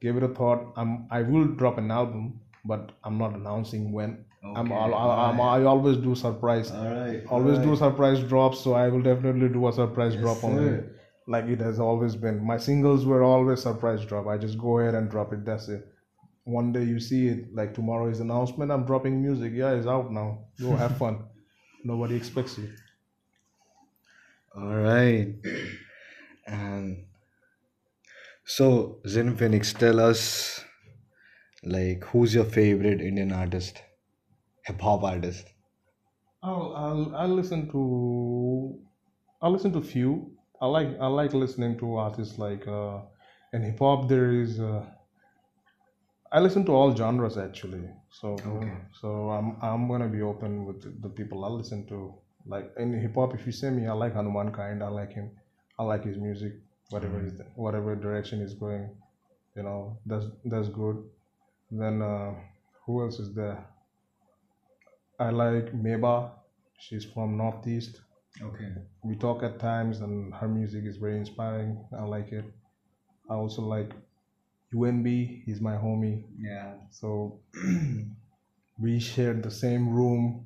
give 0.01 0.15
it 0.17 0.23
a 0.23 0.29
thought. 0.29 0.73
I'm 0.77 1.07
I 1.11 1.21
will 1.23 1.45
drop 1.45 1.77
an 1.77 1.91
album, 1.91 2.39
but 2.65 2.91
I'm 3.03 3.17
not 3.17 3.33
announcing 3.35 3.91
when. 3.91 4.25
I'm, 4.43 4.71
Okay, 4.71 4.73
I'll, 4.73 4.93
I'm 4.93 5.41
I 5.41 5.63
always 5.65 5.97
do 5.97 6.15
surprise. 6.15 6.71
All 6.71 6.85
right. 6.85 7.23
Always 7.29 7.59
do 7.59 7.75
surprise 7.75 8.21
drops, 8.23 8.59
so 8.61 8.73
I 8.73 8.87
will 8.87 9.01
definitely 9.01 9.49
do 9.49 9.67
a 9.67 9.73
surprise 9.73 10.13
Yes, 10.13 10.21
drop 10.23 10.43
on 10.45 10.57
it. 10.67 10.95
Like 11.27 11.45
it 11.45 11.59
has 11.59 11.79
always 11.79 12.15
been. 12.15 12.43
My 12.43 12.57
singles 12.57 13.05
were 13.05 13.21
always 13.23 13.61
surprise 13.61 14.05
drop. 14.05 14.27
I 14.27 14.37
just 14.37 14.57
go 14.57 14.79
ahead 14.79 14.95
and 14.95 15.09
drop 15.11 15.33
it. 15.33 15.45
That's 15.45 15.67
it. 15.67 15.85
One 16.43 16.71
day 16.73 16.83
you 16.83 16.99
see 16.99 17.27
it, 17.27 17.53
like 17.53 17.73
tomorrow 17.73 18.09
is 18.09 18.19
announcement. 18.19 18.71
I'm 18.71 18.85
dropping 18.85 19.21
music. 19.21 19.53
Yeah, 19.53 19.71
it's 19.73 19.87
out 19.87 20.11
now. 20.11 20.47
Go 20.59 20.75
have 20.75 20.97
fun. 20.97 21.27
Nobody 21.83 22.15
expects 22.15 22.57
you. 22.57 22.73
All 24.55 24.75
right. 24.77 25.35
And 26.47 27.07
so, 28.45 28.99
Zen 29.07 29.37
Phoenix, 29.37 29.71
tell 29.73 29.99
us, 29.99 30.65
like, 31.63 32.03
who's 32.05 32.35
your 32.35 32.43
favorite 32.45 33.01
Indian 33.01 33.31
artist, 33.31 33.81
hip 34.65 34.81
hop 34.81 35.03
artist? 35.03 35.47
I'll 36.41 36.73
I'll 36.75 37.15
I'll 37.15 37.35
listen 37.35 37.69
to 37.71 38.81
I'll 39.41 39.51
listen 39.51 39.73
to 39.73 39.81
few. 39.81 40.37
I 40.61 40.67
like 40.67 40.89
I 40.99 41.07
like 41.07 41.33
listening 41.33 41.77
to 41.79 41.95
artists 41.95 42.37
like 42.37 42.67
uh 42.67 43.01
in 43.53 43.61
hip 43.63 43.79
hop 43.79 44.07
there 44.09 44.31
is 44.31 44.59
uh 44.59 44.85
I 46.31 46.39
listen 46.39 46.63
to 46.65 46.71
all 46.71 46.95
genres 46.95 47.37
actually. 47.37 47.89
So 48.09 48.33
Okay. 48.33 48.77
so 49.01 49.29
I'm 49.31 49.57
I'm 49.61 49.87
gonna 49.87 50.07
be 50.07 50.21
open 50.21 50.65
with 50.65 51.01
the, 51.01 51.09
people 51.09 51.43
I 51.45 51.49
listen 51.49 51.85
to. 51.87 52.13
Like 52.45 52.71
in 52.77 52.93
hip 52.93 53.15
hop, 53.15 53.33
if 53.33 53.45
you 53.45 53.51
say 53.51 53.69
me, 53.69 53.87
I 53.87 53.93
like 53.93 54.13
Hanumankind. 54.13 54.83
I 54.83 54.87
like 54.89 55.11
him. 55.13 55.31
I 55.77 55.83
like 55.83 56.03
his 56.03 56.17
music. 56.17 56.53
Whatever 56.89 57.25
is 57.25 57.33
whatever 57.55 57.95
direction 57.95 58.39
he's 58.41 58.53
going, 58.53 58.89
you 59.55 59.63
know, 59.63 59.97
that's 60.05 60.25
that's 60.45 60.69
good. 60.69 60.97
Then 61.71 62.01
uh, 62.01 62.33
who 62.85 63.01
else 63.03 63.19
is 63.19 63.33
there? 63.35 63.57
I 65.19 65.29
like 65.29 65.73
Meba. 65.73 66.31
She's 66.79 67.05
from 67.05 67.37
Northeast. 67.37 68.01
Okay. 68.41 68.71
We 69.03 69.15
talk 69.15 69.43
at 69.43 69.59
times, 69.59 69.99
and 70.01 70.33
her 70.33 70.47
music 70.47 70.85
is 70.85 70.97
very 70.97 71.17
inspiring. 71.17 71.85
I 71.97 72.03
like 72.03 72.31
it. 72.31 72.45
I 73.29 73.35
also 73.35 73.61
like 73.61 73.91
UNB. 74.73 75.43
He's 75.45 75.61
my 75.61 75.75
homie. 75.75 76.23
Yeah. 76.39 76.73
So 76.91 77.39
we 78.79 78.99
shared 78.99 79.43
the 79.43 79.51
same 79.51 79.89
room. 79.89 80.45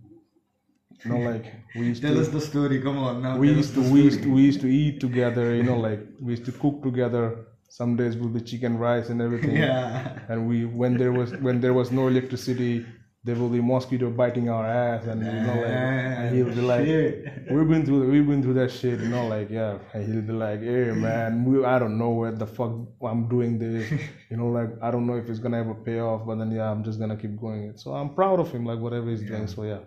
You 1.03 1.12
know, 1.12 1.32
like 1.32 1.53
we 1.75 1.88
used 1.88 2.01
Tell 2.03 2.13
to 2.13 2.22
us 2.22 2.30
the 2.30 2.42
story. 2.42 2.82
Come 2.82 2.98
on 2.98 3.22
now. 3.22 3.38
we 3.38 3.50
used 3.51 3.74
to 3.75 3.82
we 3.82 4.01
used 4.01 4.24
to 4.24 4.32
we 4.34 4.42
used 4.42 4.62
to 4.62 4.68
eat 4.68 5.00
together. 5.00 5.53
You 5.56 5.63
know, 5.63 5.77
like 5.89 6.01
we 6.20 6.32
used 6.32 6.46
to 6.46 6.51
cook 6.51 6.82
together. 6.84 7.48
Some 7.70 7.96
days 7.96 8.15
will 8.15 8.30
be 8.30 8.39
chicken 8.42 8.77
rice 8.77 9.10
and 9.10 9.22
everything. 9.22 9.58
Yeah. 9.68 10.20
And 10.30 10.48
we 10.48 10.65
when 10.65 10.98
there 10.98 11.12
was 11.12 11.34
when 11.38 11.60
there 11.60 11.74
was 11.74 11.92
no 11.92 12.08
electricity, 12.08 12.86
there 13.25 13.36
will 13.36 13.50
be 13.50 13.62
mosquito 13.62 14.10
biting 14.10 14.50
our 14.50 14.65
ass, 14.65 15.06
and 15.06 15.25
you 15.25 15.32
know, 15.32 15.56
like 15.62 15.72
and 15.72 16.36
he'll 16.36 16.53
be 16.53 16.62
like, 16.62 16.86
Shit. 16.86 17.51
we've 17.51 17.70
been 17.70 17.86
through 17.86 18.12
we've 18.12 18.27
been 18.27 18.44
through 18.44 18.56
that 18.56 18.70
shit, 18.70 19.00
you 19.00 19.08
know, 19.08 19.27
like 19.27 19.50
yeah. 19.50 19.77
And 19.94 20.12
he'll 20.12 20.22
be 20.22 20.34
like, 20.34 20.60
hey 20.60 20.92
man, 20.92 21.46
we, 21.46 21.63
I 21.63 21.80
don't 21.80 21.98
know 21.98 22.10
where 22.10 22.34
the 22.34 22.46
fuck 22.46 22.74
I'm 23.01 23.30
doing 23.30 23.58
this, 23.58 23.89
you 24.30 24.36
know, 24.36 24.48
like 24.48 24.72
I 24.82 24.92
don't 24.92 25.08
know 25.08 25.15
if 25.15 25.30
it's 25.30 25.39
gonna 25.39 25.60
ever 25.60 25.74
pay 25.74 26.00
off, 26.01 26.25
but 26.25 26.38
then 26.38 26.51
yeah, 26.51 26.70
I'm 26.70 26.84
just 26.84 27.00
gonna 27.00 27.15
keep 27.15 27.39
going. 27.39 27.63
it 27.63 27.80
So 27.80 27.94
I'm 27.94 28.13
proud 28.13 28.42
of 28.42 28.51
him, 28.51 28.65
like 28.65 28.80
whatever 28.80 29.10
he's 29.10 29.22
doing. 29.22 29.48
So 29.48 29.63
yeah, 29.63 29.80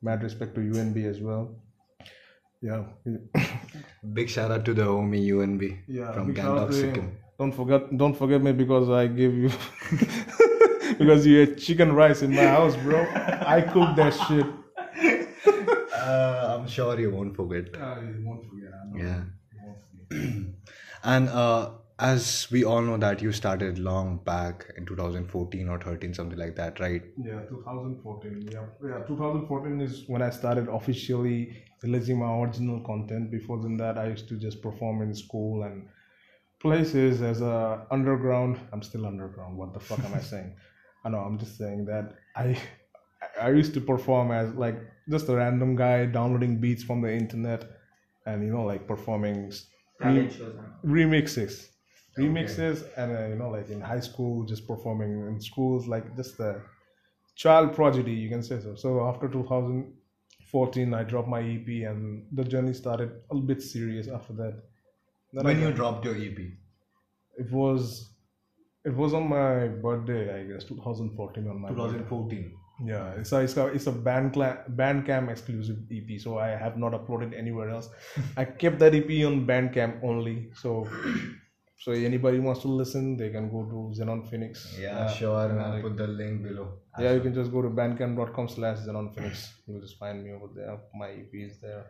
mad 0.00 0.22
respect 0.22 0.54
to 0.54 0.60
UNB 0.60 1.04
as 1.04 1.20
well. 1.20 1.56
Yeah, 2.62 2.84
Big 4.14 4.30
shout 4.30 4.52
out 4.52 4.64
to 4.66 4.72
the 4.72 4.84
homie 4.84 5.26
UNB 5.26 5.80
yeah. 5.88 6.12
from 6.12 6.32
Gangtok. 6.32 6.72
Sikkim. 6.72 7.18
Don't 7.38 7.52
forget, 7.52 7.96
don't 7.96 8.14
forget 8.14 8.40
me 8.40 8.52
because 8.52 8.88
I 8.88 9.08
gave 9.08 9.34
you 9.34 9.50
because 10.98 11.26
you 11.26 11.42
ate 11.42 11.58
chicken 11.58 11.92
rice 11.92 12.22
in 12.22 12.34
my 12.34 12.46
house, 12.46 12.76
bro. 12.76 13.00
I 13.46 13.60
cooked 13.60 13.96
that 13.96 14.14
shit. 14.26 14.46
Uh, 15.94 16.58
I'm 16.58 16.68
sure 16.68 16.98
you 16.98 17.10
won't 17.10 17.34
forget. 17.34 17.66
you 17.74 18.22
won't 18.24 18.44
forget. 18.48 18.70
Yeah. 18.96 19.22
You 19.52 19.60
won't 19.64 19.78
forget. 20.10 20.54
And 21.04 21.28
uh, 21.28 21.70
as 21.98 22.48
we 22.50 22.64
all 22.64 22.80
know 22.80 22.96
that 22.96 23.20
you 23.20 23.30
started 23.30 23.78
long 23.78 24.18
back 24.24 24.66
in 24.76 24.86
2014 24.86 25.68
or 25.68 25.78
13, 25.78 26.14
something 26.14 26.38
like 26.38 26.56
that, 26.56 26.80
right? 26.80 27.02
Yeah, 27.22 27.40
2014. 27.48 28.48
Yeah, 28.50 28.60
yeah. 28.82 29.04
2014 29.06 29.80
is 29.80 30.04
when 30.06 30.22
I 30.22 30.30
started 30.30 30.68
officially 30.68 31.62
releasing 31.82 32.18
my 32.18 32.32
original 32.40 32.80
content. 32.80 33.30
Before 33.30 33.60
than 33.60 33.76
that, 33.76 33.98
I 33.98 34.08
used 34.08 34.28
to 34.28 34.36
just 34.36 34.62
perform 34.62 35.02
in 35.02 35.14
school 35.14 35.64
and 35.64 35.86
places 36.58 37.20
as 37.20 37.42
a 37.42 37.86
underground. 37.90 38.58
I'm 38.72 38.82
still 38.82 39.06
underground. 39.06 39.56
What 39.56 39.74
the 39.74 39.80
fuck 39.80 40.00
am 40.00 40.14
I 40.14 40.20
saying? 40.20 40.56
I 41.04 41.10
know. 41.10 41.18
I'm 41.18 41.38
just 41.38 41.56
saying 41.58 41.84
that 41.86 42.14
I 42.36 42.58
I 43.40 43.50
used 43.50 43.74
to 43.74 43.80
perform 43.80 44.30
as 44.32 44.54
like 44.54 44.76
just 45.08 45.28
a 45.28 45.36
random 45.36 45.76
guy 45.76 46.06
downloading 46.06 46.60
beats 46.60 46.82
from 46.82 47.00
the 47.02 47.12
internet 47.12 47.64
and 48.26 48.42
you 48.44 48.52
know 48.52 48.64
like 48.64 48.86
performing 48.86 49.48
s- 49.48 49.66
Talent 50.00 50.32
shows. 50.32 50.56
huh? 50.56 50.62
remixes 50.84 51.70
remixes 52.18 52.88
and 52.96 53.16
uh, 53.16 53.26
you 53.26 53.36
know 53.36 53.50
like 53.50 53.68
in 53.70 53.80
high 53.80 54.00
school 54.00 54.44
just 54.44 54.66
performing 54.66 55.12
in 55.28 55.40
schools 55.40 55.86
like 55.88 56.16
just 56.16 56.38
a 56.40 56.62
child 57.36 57.74
prodigy 57.74 58.12
you 58.12 58.28
can 58.28 58.42
say 58.42 58.60
so 58.60 58.74
so 58.74 59.06
after 59.08 59.28
2014 59.28 60.94
i 60.94 61.02
dropped 61.04 61.28
my 61.28 61.40
ep 61.40 61.68
and 61.90 62.26
the 62.32 62.44
journey 62.44 62.72
started 62.72 63.10
a 63.30 63.34
little 63.34 63.46
bit 63.46 63.62
serious 63.62 64.08
after 64.08 64.32
that 64.32 64.62
then 65.32 65.46
When 65.46 65.56
I, 65.58 65.60
you 65.68 65.72
dropped 65.72 66.04
your 66.04 66.16
EP? 66.16 66.58
it 67.38 67.50
was 67.50 68.13
it 68.84 68.94
was 68.94 69.14
on 69.14 69.28
my 69.28 69.68
birthday 69.86 70.22
i 70.40 70.44
guess 70.52 70.64
2014 70.64 71.48
on 71.48 71.60
my 71.60 71.68
birthday. 71.70 71.98
2014. 71.98 72.52
Yeah, 72.84 73.12
it's 73.20 73.30
a 73.32 73.38
it's 73.46 73.56
a, 73.56 73.66
it's 73.68 73.86
a 73.86 73.92
Bandcla- 73.92 74.68
Bandcamp 74.78 75.30
exclusive 75.30 75.76
EP, 75.92 76.18
so 76.20 76.38
I 76.38 76.48
have 76.62 76.76
not 76.76 76.92
uploaded 76.92 77.32
anywhere 77.42 77.68
else. 77.70 77.88
I 78.36 78.44
kept 78.44 78.80
that 78.80 78.94
EP 78.96 79.10
on 79.28 79.46
Bandcamp 79.46 80.02
only, 80.02 80.50
so 80.62 80.88
so 81.78 81.92
anybody 81.92 82.40
wants 82.40 82.62
to 82.62 82.68
listen, 82.68 83.16
they 83.16 83.30
can 83.30 83.48
go 83.48 83.62
to 83.72 83.78
Xenon 84.00 84.28
Phoenix. 84.28 84.76
Yeah, 84.80 84.98
Uh, 84.98 85.08
sure. 85.20 85.44
And 85.50 85.60
I'll 85.60 85.80
put 85.82 85.96
the 85.96 86.08
link 86.08 86.42
below. 86.42 86.66
yeah, 86.98 87.12
you 87.12 87.20
can 87.20 87.32
just 87.34 87.52
go 87.52 87.62
to 87.62 87.68
bandcamp.com 87.68 88.48
slash 88.48 88.78
Xenon 88.78 89.14
Phoenix. 89.14 89.52
You'll 89.68 89.80
just 89.80 89.96
find 89.96 90.24
me 90.24 90.32
over 90.32 90.48
there. 90.56 90.76
My 91.02 91.10
EP 91.10 91.32
is 91.32 91.60
there. 91.60 91.84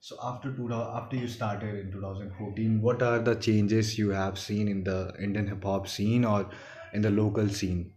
So 0.00 0.16
after 0.22 0.52
two, 0.52 0.72
after 0.72 1.16
you 1.16 1.26
started 1.26 1.74
in 1.74 1.90
2014, 1.92 2.80
what 2.80 3.02
are 3.02 3.18
the 3.18 3.34
changes 3.34 3.98
you 3.98 4.10
have 4.10 4.38
seen 4.38 4.68
in 4.68 4.84
the 4.84 5.12
Indian 5.20 5.48
hip 5.48 5.64
hop 5.64 5.88
scene 5.88 6.24
or 6.24 6.48
in 6.92 7.02
the 7.02 7.10
local 7.10 7.48
scene? 7.48 7.92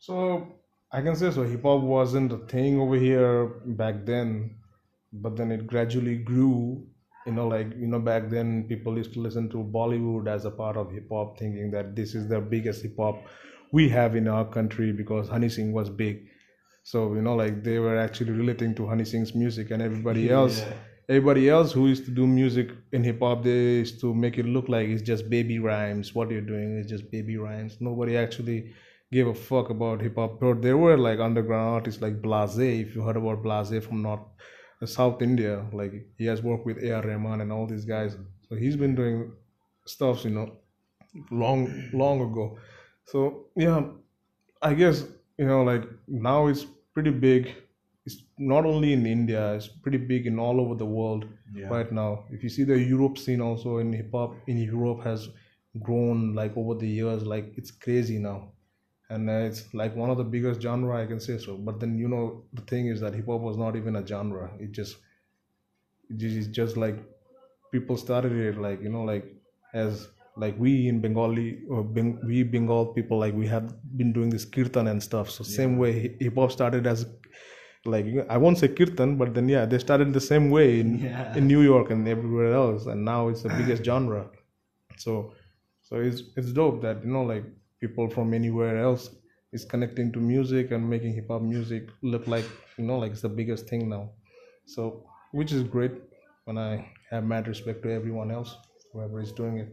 So 0.00 0.60
I 0.92 1.02
can 1.02 1.16
say 1.16 1.30
so. 1.30 1.44
Hip 1.44 1.62
hop 1.62 1.82
wasn't 1.82 2.32
a 2.32 2.38
thing 2.38 2.80
over 2.80 2.96
here 2.96 3.46
back 3.64 4.04
then, 4.04 4.58
but 5.12 5.36
then 5.36 5.50
it 5.50 5.66
gradually 5.66 6.16
grew. 6.16 6.86
You 7.26 7.32
know, 7.32 7.48
like 7.48 7.68
you 7.76 7.86
know, 7.86 8.00
back 8.00 8.28
then 8.28 8.64
people 8.68 8.96
used 8.96 9.12
to 9.14 9.20
listen 9.20 9.48
to 9.50 9.58
Bollywood 9.58 10.26
as 10.26 10.44
a 10.46 10.50
part 10.50 10.76
of 10.76 10.90
hip 10.90 11.08
hop, 11.10 11.38
thinking 11.38 11.70
that 11.70 11.94
this 11.94 12.14
is 12.14 12.28
the 12.28 12.40
biggest 12.40 12.82
hip 12.82 12.96
hop 12.98 13.22
we 13.72 13.88
have 13.88 14.16
in 14.16 14.26
our 14.26 14.44
country 14.44 14.92
because 14.92 15.28
Honey 15.28 15.48
Singh 15.48 15.72
was 15.72 15.90
big. 15.90 16.26
So 16.82 17.14
you 17.14 17.22
know, 17.22 17.34
like 17.36 17.62
they 17.62 17.78
were 17.78 17.96
actually 17.96 18.32
relating 18.32 18.74
to 18.76 18.86
Honey 18.86 19.04
Singh's 19.04 19.34
music, 19.34 19.70
and 19.70 19.82
everybody 19.82 20.30
else, 20.30 20.64
everybody 21.10 21.48
else 21.50 21.72
who 21.72 21.88
used 21.88 22.06
to 22.06 22.12
do 22.12 22.26
music 22.26 22.70
in 22.92 23.04
hip 23.04 23.20
hop, 23.20 23.44
they 23.44 23.62
used 23.84 24.00
to 24.00 24.14
make 24.14 24.38
it 24.38 24.46
look 24.46 24.68
like 24.68 24.88
it's 24.88 25.02
just 25.02 25.30
baby 25.30 25.58
rhymes. 25.58 26.14
What 26.14 26.30
you're 26.30 26.50
doing 26.52 26.78
is 26.78 26.86
just 26.86 27.10
baby 27.10 27.36
rhymes. 27.36 27.78
Nobody 27.80 28.16
actually 28.16 28.72
gave 29.12 29.28
a 29.28 29.34
fuck 29.34 29.70
about 29.70 30.02
hip 30.02 30.16
hop. 30.16 30.40
But 30.40 30.62
there 30.62 30.78
were 30.78 30.96
like 30.98 31.20
underground 31.20 31.68
artists 31.74 32.02
like 32.02 32.22
Blaaze. 32.22 32.68
If 32.82 32.94
you 32.96 33.02
heard 33.02 33.16
about 33.18 33.42
Blaaze 33.44 33.82
from 33.82 34.02
North 34.02 34.20
uh, 34.82 34.86
South 34.86 35.22
India, 35.22 35.66
like 35.72 35.94
he 36.18 36.26
has 36.26 36.42
worked 36.42 36.66
with 36.66 36.82
A.R. 36.82 37.02
Rahman 37.02 37.40
and 37.42 37.52
all 37.52 37.66
these 37.66 37.84
guys. 37.84 38.16
So 38.48 38.56
he's 38.56 38.76
been 38.76 38.94
doing 38.94 39.32
stuff, 39.86 40.24
you 40.24 40.30
know. 40.30 40.50
long 41.30 41.90
long 41.92 42.20
ago. 42.22 42.58
So 43.06 43.46
yeah, 43.56 43.82
I 44.62 44.74
guess 44.74 45.04
you 45.38 45.46
know 45.46 45.62
like 45.64 45.84
now 46.08 46.46
it's 46.48 46.66
pretty 46.94 47.10
big. 47.10 47.54
Not 48.40 48.64
only 48.66 48.92
in 48.92 49.06
India, 49.06 49.54
it's 49.54 49.68
pretty 49.68 49.98
big 49.98 50.26
in 50.26 50.38
all 50.38 50.60
over 50.60 50.74
the 50.74 50.86
world 50.86 51.26
Yeah. 51.54 51.68
right 51.68 51.90
now. 51.92 52.24
If 52.30 52.42
you 52.42 52.48
see 52.48 52.64
the 52.64 52.78
Europe 52.80 53.18
scene 53.18 53.40
also 53.40 53.78
in 53.78 53.92
hip 53.92 54.10
hop 54.12 54.34
in 54.48 54.58
Europe 54.58 55.02
has 55.04 55.28
grown 55.80 56.34
like 56.34 56.56
over 56.56 56.74
the 56.74 56.88
years, 56.88 57.24
like 57.24 57.52
it's 57.56 57.70
crazy 57.70 58.18
now. 58.18 58.52
And 59.10 59.28
uh, 59.30 59.40
it's 59.50 59.74
like 59.74 59.94
one 59.96 60.10
of 60.10 60.18
the 60.18 60.24
biggest 60.24 60.60
genre 60.62 60.96
I 61.02 61.06
can 61.06 61.20
say 61.20 61.38
so. 61.38 61.56
But 61.58 61.80
then 61.80 61.98
you 61.98 62.08
know 62.08 62.46
the 62.52 62.62
thing 62.62 62.86
is 62.88 63.00
that 63.00 63.14
hip 63.14 63.26
hop 63.26 63.40
was 63.42 63.56
not 63.58 63.76
even 63.76 63.96
a 63.96 64.06
genre. 64.06 64.56
It 64.58 64.72
just 64.72 64.96
it 66.10 66.16
just- 66.18 66.36
it's 66.36 66.48
just 66.48 66.76
like 66.76 66.96
people 67.72 67.96
started 67.96 68.32
it 68.32 68.58
like 68.58 68.80
you 68.82 68.88
know 68.88 69.02
like 69.04 69.26
as 69.74 70.08
like 70.36 70.56
we 70.58 70.88
in 70.88 71.00
Bengali 71.00 71.64
or 71.68 71.84
Beng- 71.84 72.24
we 72.26 72.42
Bengal 72.42 72.86
people 72.94 73.18
like 73.18 73.34
we 73.34 73.46
have 73.46 73.66
been 73.96 74.12
doing 74.12 74.30
this 74.30 74.44
kirtan 74.44 74.86
and 74.86 75.02
stuff. 75.02 75.30
So 75.30 75.44
same 75.44 75.76
way 75.78 75.92
hip 76.20 76.34
hop 76.36 76.52
started 76.52 76.86
as 76.86 77.06
like 77.84 78.06
I 78.28 78.36
won't 78.36 78.58
say 78.58 78.68
kirtan, 78.68 79.16
but 79.16 79.34
then 79.34 79.48
yeah, 79.48 79.64
they 79.66 79.78
started 79.78 80.12
the 80.12 80.20
same 80.20 80.50
way 80.50 80.80
in 80.80 80.98
Yeah. 80.98 81.36
in 81.36 81.46
New 81.46 81.62
York 81.62 81.90
and 81.90 82.06
everywhere 82.08 82.52
else, 82.54 82.86
and 82.86 83.04
now 83.04 83.28
it's 83.28 83.42
the 83.42 83.48
biggest 83.60 83.84
genre. 83.84 84.28
So 84.96 85.34
so 85.82 85.96
it's 85.96 86.22
it's 86.36 86.52
dope 86.52 86.82
that 86.82 87.04
you 87.04 87.10
know 87.10 87.22
like 87.22 87.44
people 87.80 88.08
from 88.10 88.34
anywhere 88.34 88.76
else 88.78 89.10
is 89.52 89.64
connecting 89.64 90.12
to 90.12 90.20
music 90.20 90.70
and 90.70 90.88
making 90.88 91.14
hip 91.14 91.28
hop 91.28 91.42
music 91.42 91.88
look 92.02 92.26
like 92.26 92.44
you 92.78 92.84
know 92.84 92.98
like 92.98 93.12
it's 93.12 93.22
the 93.22 93.34
biggest 93.40 93.68
thing 93.68 93.88
now. 93.88 94.10
So 94.66 95.04
which 95.32 95.52
is 95.52 95.62
great 95.62 95.92
when 96.44 96.58
I 96.58 96.86
have 97.10 97.24
mad 97.24 97.48
respect 97.48 97.82
to 97.84 97.90
everyone 97.92 98.30
else, 98.30 98.56
whoever 98.92 99.20
is 99.20 99.32
doing 99.32 99.58
it. 99.58 99.68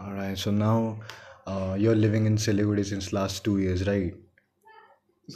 All 0.00 0.12
right. 0.12 0.38
So 0.38 0.50
now 0.50 0.98
uh, 1.46 1.76
you're 1.78 1.94
living 1.96 2.26
in 2.26 2.36
Siliguri 2.36 2.84
since 2.84 3.12
last 3.12 3.44
two 3.44 3.58
years, 3.58 3.86
right? 3.86 4.14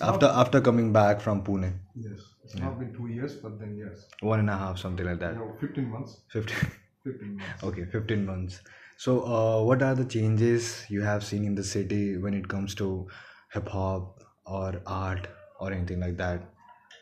After 0.01 0.27
after 0.27 0.61
coming 0.61 0.93
back 0.93 1.21
from 1.21 1.43
Pune, 1.45 1.73
Yes, 1.95 2.21
it's 2.45 2.55
not 2.57 2.79
been 2.79 2.95
two 2.95 3.09
years, 3.09 3.35
but 3.37 3.59
then 3.61 3.77
yes, 3.77 4.07
one 4.21 4.39
and 4.41 4.49
a 4.51 4.57
half, 4.57 4.79
something 4.79 5.05
like 5.07 5.19
that. 5.21 5.35
know, 5.37 5.53
fifteen 5.61 5.91
months. 5.91 6.21
Fifteen. 6.29 6.71
Fifteen 7.05 7.37
months. 7.37 7.65
Okay, 7.65 7.85
15 7.85 8.25
months. 8.25 8.61
So, 8.97 9.13
uh, 9.27 9.63
what 9.65 9.83
are 9.83 9.95
the 9.97 10.05
changes 10.05 10.85
you 10.89 11.01
have 11.03 11.25
seen 11.25 11.45
in 11.45 11.57
the 11.57 11.65
city 11.65 12.17
when 12.17 12.33
it 12.33 12.47
comes 12.47 12.77
to 12.77 13.09
hip 13.53 13.69
hop 13.69 14.23
or 14.47 14.81
art 14.87 15.27
or 15.59 15.73
anything 15.73 15.99
like 15.99 16.17
that? 16.19 16.45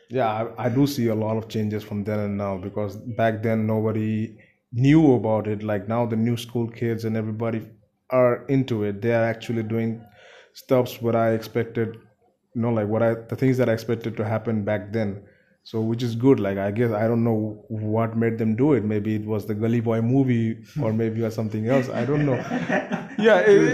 Yeah, 0.09 0.27
I, 0.57 0.65
I 0.65 0.69
do 0.69 0.87
see 0.87 1.07
a 1.09 1.15
lot 1.15 1.37
of 1.37 1.47
changes 1.49 1.83
from 1.83 2.03
then 2.03 2.19
and 2.19 2.35
now 2.35 2.57
because 2.57 2.97
back 2.97 3.43
then 3.43 3.67
nobody 3.67 4.37
knew 4.73 5.13
about 5.13 5.47
it. 5.47 5.61
Like 5.61 5.87
now, 5.87 6.07
the 6.07 6.15
new 6.15 6.35
school 6.35 6.67
kids 6.67 7.05
and 7.05 7.15
everybody 7.15 7.61
are 8.09 8.43
into 8.47 8.83
it. 8.83 9.01
They 9.03 9.13
are 9.13 9.23
actually 9.23 9.61
doing 9.63 10.03
stuffs 10.53 10.99
what 10.99 11.15
I 11.15 11.33
expected, 11.33 11.99
you 12.55 12.61
know, 12.61 12.71
like 12.71 12.87
what 12.87 13.03
I 13.03 13.15
the 13.15 13.35
things 13.35 13.57
that 13.57 13.69
I 13.69 13.73
expected 13.73 14.17
to 14.17 14.25
happen 14.25 14.63
back 14.63 14.91
then. 14.91 15.23
So 15.63 15.79
which 15.81 16.01
is 16.01 16.15
good. 16.15 16.39
Like 16.39 16.57
I 16.57 16.71
guess 16.71 16.91
I 16.91 17.07
don't 17.07 17.23
know 17.23 17.63
what 17.69 18.17
made 18.17 18.37
them 18.39 18.55
do 18.55 18.73
it. 18.73 18.83
Maybe 18.83 19.15
it 19.15 19.25
was 19.25 19.45
the 19.45 19.53
Gully 19.53 19.79
Boy 19.79 20.01
movie, 20.01 20.57
or 20.81 20.91
maybe 21.01 21.21
it 21.21 21.23
was 21.23 21.35
something 21.35 21.67
else. 21.67 21.89
I 21.89 22.05
don't 22.05 22.25
know. 22.25 22.39
Yeah, 23.19 23.39
it, 23.41 23.73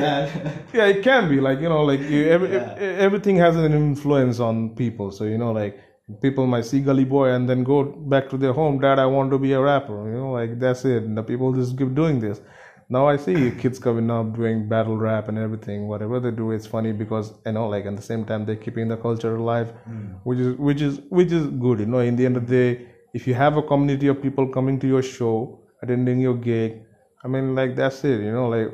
yeah, 0.73 0.85
it 0.87 1.03
can 1.03 1.29
be 1.29 1.39
like 1.39 1.61
you 1.61 1.69
know, 1.69 1.83
like 1.83 2.01
you, 2.01 2.27
every, 2.27 2.49
everything 2.57 3.37
has 3.37 3.55
an 3.55 3.71
influence 3.71 4.39
on 4.41 4.75
people. 4.75 5.11
So 5.11 5.23
you 5.23 5.37
know, 5.37 5.53
like 5.53 5.79
people 6.21 6.47
might 6.47 6.65
see 6.65 6.81
Gully 6.81 7.05
Boy 7.05 7.29
and 7.29 7.47
then 7.47 7.63
go 7.63 7.83
back 7.83 8.29
to 8.29 8.37
their 8.37 8.53
home. 8.53 8.79
Dad, 8.79 8.99
I 8.99 9.05
want 9.05 9.31
to 9.31 9.37
be 9.39 9.53
a 9.53 9.61
rapper. 9.61 10.09
You 10.09 10.17
know, 10.17 10.31
like 10.31 10.59
that's 10.59 10.83
it. 10.85 11.03
And 11.03 11.17
the 11.17 11.23
people 11.23 11.53
just 11.53 11.77
keep 11.77 11.93
doing 11.95 12.19
this. 12.19 12.41
Now 12.89 13.07
I 13.07 13.17
see 13.17 13.51
kids 13.51 13.79
coming 13.79 14.09
up 14.09 14.35
doing 14.35 14.69
battle 14.69 14.97
rap 14.97 15.27
and 15.27 15.37
everything. 15.37 15.87
Whatever 15.87 16.19
they 16.19 16.31
do, 16.31 16.51
it's 16.51 16.65
funny 16.65 16.93
because 16.93 17.33
you 17.45 17.51
know, 17.51 17.67
like 17.67 17.85
at 17.85 17.95
the 17.95 18.01
same 18.01 18.23
time 18.25 18.45
they're 18.45 18.55
keeping 18.55 18.87
the 18.87 18.97
culture 18.97 19.35
alive, 19.35 19.71
hmm. 19.85 20.05
which 20.23 20.39
is 20.39 20.55
which 20.55 20.81
is 20.81 21.01
which 21.09 21.31
is 21.31 21.47
good. 21.47 21.79
You 21.79 21.85
know, 21.85 21.99
in 21.99 22.15
the 22.15 22.25
end 22.25 22.37
of 22.37 22.47
the 22.47 22.55
day, 22.55 22.87
if 23.13 23.27
you 23.27 23.33
have 23.33 23.57
a 23.57 23.61
community 23.61 24.07
of 24.07 24.21
people 24.21 24.47
coming 24.47 24.79
to 24.79 24.87
your 24.87 25.03
show, 25.03 25.59
attending 25.83 26.21
your 26.21 26.35
gig, 26.35 26.81
I 27.23 27.27
mean, 27.27 27.55
like 27.55 27.75
that's 27.75 28.03
it. 28.05 28.21
You 28.21 28.31
know, 28.31 28.47
like 28.47 28.71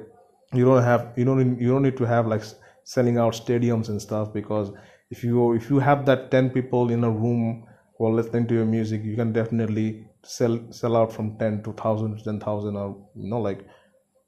you 0.53 0.65
don't 0.65 0.83
have 0.83 1.13
you 1.15 1.25
don't 1.25 1.59
you 1.59 1.69
don't 1.69 1.83
need 1.83 1.97
to 1.97 2.05
have 2.05 2.27
like 2.27 2.43
selling 2.83 3.17
out 3.17 3.33
stadiums 3.33 3.89
and 3.89 4.01
stuff 4.01 4.33
because 4.33 4.71
if 5.09 5.23
you 5.23 5.53
if 5.53 5.69
you 5.69 5.79
have 5.79 6.05
that 6.05 6.29
10 6.31 6.49
people 6.51 6.91
in 6.91 7.03
a 7.03 7.09
room 7.09 7.65
who 7.97 8.05
are 8.07 8.13
listening 8.13 8.47
to 8.47 8.53
your 8.53 8.65
music 8.65 9.03
you 9.03 9.15
can 9.15 9.31
definitely 9.33 10.05
sell 10.23 10.59
sell 10.71 10.95
out 10.95 11.11
from 11.11 11.37
10 11.37 11.63
to 11.63 11.71
1000 11.71 12.17
to 12.17 12.23
10000 12.23 12.75
or 12.75 12.89
you 13.15 13.29
know 13.29 13.39
like 13.39 13.65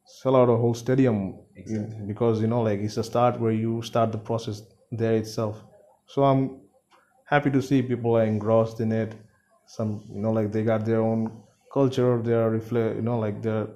sell 0.05 0.35
out 0.35 0.49
a 0.49 0.55
whole 0.55 0.73
stadium 0.73 1.35
because 2.07 2.41
you 2.41 2.47
know 2.47 2.61
like 2.61 2.79
it's 2.79 2.97
a 2.97 3.03
start 3.03 3.39
where 3.39 3.51
you 3.51 3.81
start 3.81 4.11
the 4.11 4.17
process 4.17 4.61
there 4.91 5.15
itself 5.15 5.63
so 6.05 6.23
i'm 6.23 6.59
happy 7.25 7.49
to 7.49 7.61
see 7.61 7.81
people 7.81 8.15
are 8.15 8.25
engrossed 8.25 8.79
in 8.79 8.91
it 8.91 9.15
some 9.65 10.03
you 10.09 10.21
know 10.21 10.31
like 10.31 10.51
they 10.51 10.63
got 10.63 10.85
their 10.85 11.01
own 11.01 11.31
culture 11.73 12.21
they're 12.21 12.49
reflect 12.49 12.95
you 12.95 13.01
know 13.01 13.17
like 13.17 13.41
they're 13.41 13.67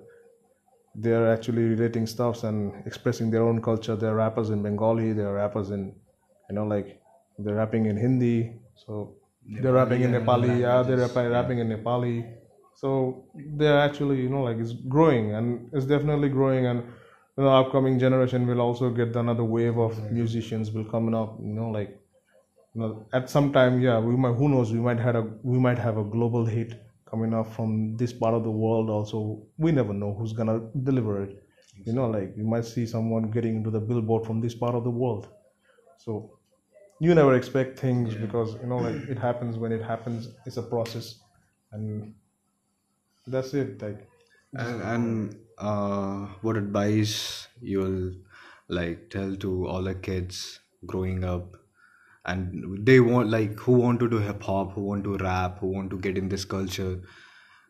they're 0.95 1.31
actually 1.31 1.63
relating 1.63 2.05
stuffs 2.07 2.43
and 2.43 2.73
expressing 2.85 3.31
their 3.31 3.43
own 3.43 3.61
culture. 3.61 3.95
They're 3.95 4.15
rappers 4.15 4.49
in 4.49 4.61
Bengali, 4.61 5.13
they're 5.13 5.33
rappers 5.33 5.69
in, 5.71 5.95
you 6.49 6.55
know, 6.55 6.65
like 6.65 7.01
they're 7.37 7.55
rapping 7.55 7.85
in 7.85 7.97
Hindi. 7.97 8.53
So 8.75 9.15
they're 9.47 9.73
rapping 9.73 10.01
in 10.01 10.11
Nepali. 10.11 10.59
Yeah, 10.59 10.83
they're 10.83 10.97
rapping, 10.97 11.31
rapping 11.31 11.59
in 11.59 11.69
Nepali. 11.69 12.35
So 12.81 12.89
they're 13.57 13.79
actually, 13.87 14.17
you 14.21 14.29
know, 14.29 14.43
like 14.43 14.57
it's 14.57 14.73
growing 14.95 15.25
and 15.35 15.69
it's 15.73 15.85
definitely 15.85 16.29
growing. 16.29 16.65
And 16.65 16.79
you 17.37 17.43
know, 17.43 17.49
upcoming 17.61 17.99
generation 17.99 18.47
will 18.47 18.61
also 18.61 18.89
get 18.89 19.15
another 19.15 19.43
wave 19.43 19.77
of 19.77 19.93
musicians 20.11 20.71
will 20.71 20.85
coming 20.85 21.15
up. 21.15 21.37
You 21.41 21.53
know, 21.59 21.69
like 21.69 21.91
you 22.73 22.81
know, 22.81 23.07
at 23.13 23.29
some 23.29 23.51
time, 23.53 23.81
yeah, 23.81 23.99
we 23.99 24.15
might. 24.15 24.35
Who 24.35 24.49
knows? 24.49 24.71
We 24.71 24.79
might 24.79 24.99
had 24.99 25.15
a 25.15 25.23
we 25.43 25.59
might 25.59 25.77
have 25.79 25.97
a 25.97 26.03
global 26.03 26.45
hit 26.45 26.73
coming 27.09 27.33
up 27.33 27.47
from 27.53 27.97
this 27.97 28.13
part 28.13 28.33
of 28.33 28.43
the 28.43 28.51
world. 28.51 28.89
Also, 28.89 29.19
we 29.57 29.71
never 29.71 29.93
know 29.93 30.13
who's 30.13 30.33
gonna 30.33 30.59
deliver 30.83 31.23
it. 31.23 31.43
You 31.85 31.93
know, 31.93 32.09
like 32.09 32.33
you 32.37 32.45
might 32.45 32.65
see 32.65 32.85
someone 32.85 33.31
getting 33.31 33.55
into 33.57 33.71
the 33.71 33.79
billboard 33.79 34.25
from 34.25 34.41
this 34.41 34.55
part 34.55 34.75
of 34.75 34.83
the 34.83 34.91
world. 34.91 35.27
So 35.97 36.39
you 36.99 37.15
never 37.15 37.35
expect 37.35 37.79
things 37.79 38.15
because 38.15 38.55
you 38.61 38.67
know, 38.67 38.77
like 38.79 39.01
it 39.09 39.19
happens 39.19 39.57
when 39.57 39.71
it 39.71 39.83
happens. 39.83 40.29
It's 40.45 40.57
a 40.57 40.63
process, 40.63 41.19
and 41.71 42.13
that's 43.31 43.53
it. 43.53 43.81
Like 43.81 44.09
And, 44.53 44.81
and 44.81 45.45
uh, 45.57 46.27
what 46.41 46.57
advice 46.57 47.47
you'll 47.61 48.13
like 48.67 49.09
tell 49.09 49.35
to 49.37 49.67
all 49.67 49.83
the 49.83 49.95
kids 49.95 50.59
growing 50.85 51.23
up 51.23 51.55
and 52.25 52.85
they 52.85 52.99
want 52.99 53.29
like 53.29 53.53
who 53.59 53.73
want 53.73 53.99
to 54.01 54.09
do 54.09 54.17
hip 54.19 54.41
hop, 54.43 54.73
who 54.73 54.81
want 54.83 55.03
to 55.05 55.17
rap, 55.17 55.59
who 55.59 55.67
want 55.67 55.89
to 55.91 55.99
get 55.99 56.17
in 56.17 56.29
this 56.29 56.45
culture 56.45 57.01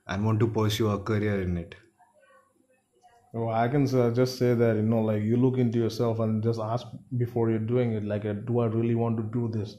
and 0.07 0.25
want 0.25 0.39
to 0.39 0.47
pursue 0.47 0.89
a 0.89 0.99
career 1.03 1.41
in 1.41 1.57
it? 1.57 1.75
Well, 3.33 3.49
I 3.49 3.67
can 3.67 3.83
uh, 3.95 4.11
just 4.11 4.37
say 4.37 4.53
that 4.55 4.75
you 4.75 4.81
know, 4.81 5.01
like 5.01 5.21
you 5.23 5.37
look 5.37 5.57
into 5.57 5.77
yourself 5.79 6.19
and 6.19 6.41
just 6.43 6.59
ask 6.59 6.87
before 7.17 7.49
you're 7.49 7.59
doing 7.73 7.93
it. 7.93 8.03
Like, 8.03 8.25
uh, 8.25 8.33
do 8.33 8.59
I 8.59 8.65
really 8.67 8.95
want 8.95 9.17
to 9.17 9.23
do 9.23 9.47
this? 9.47 9.77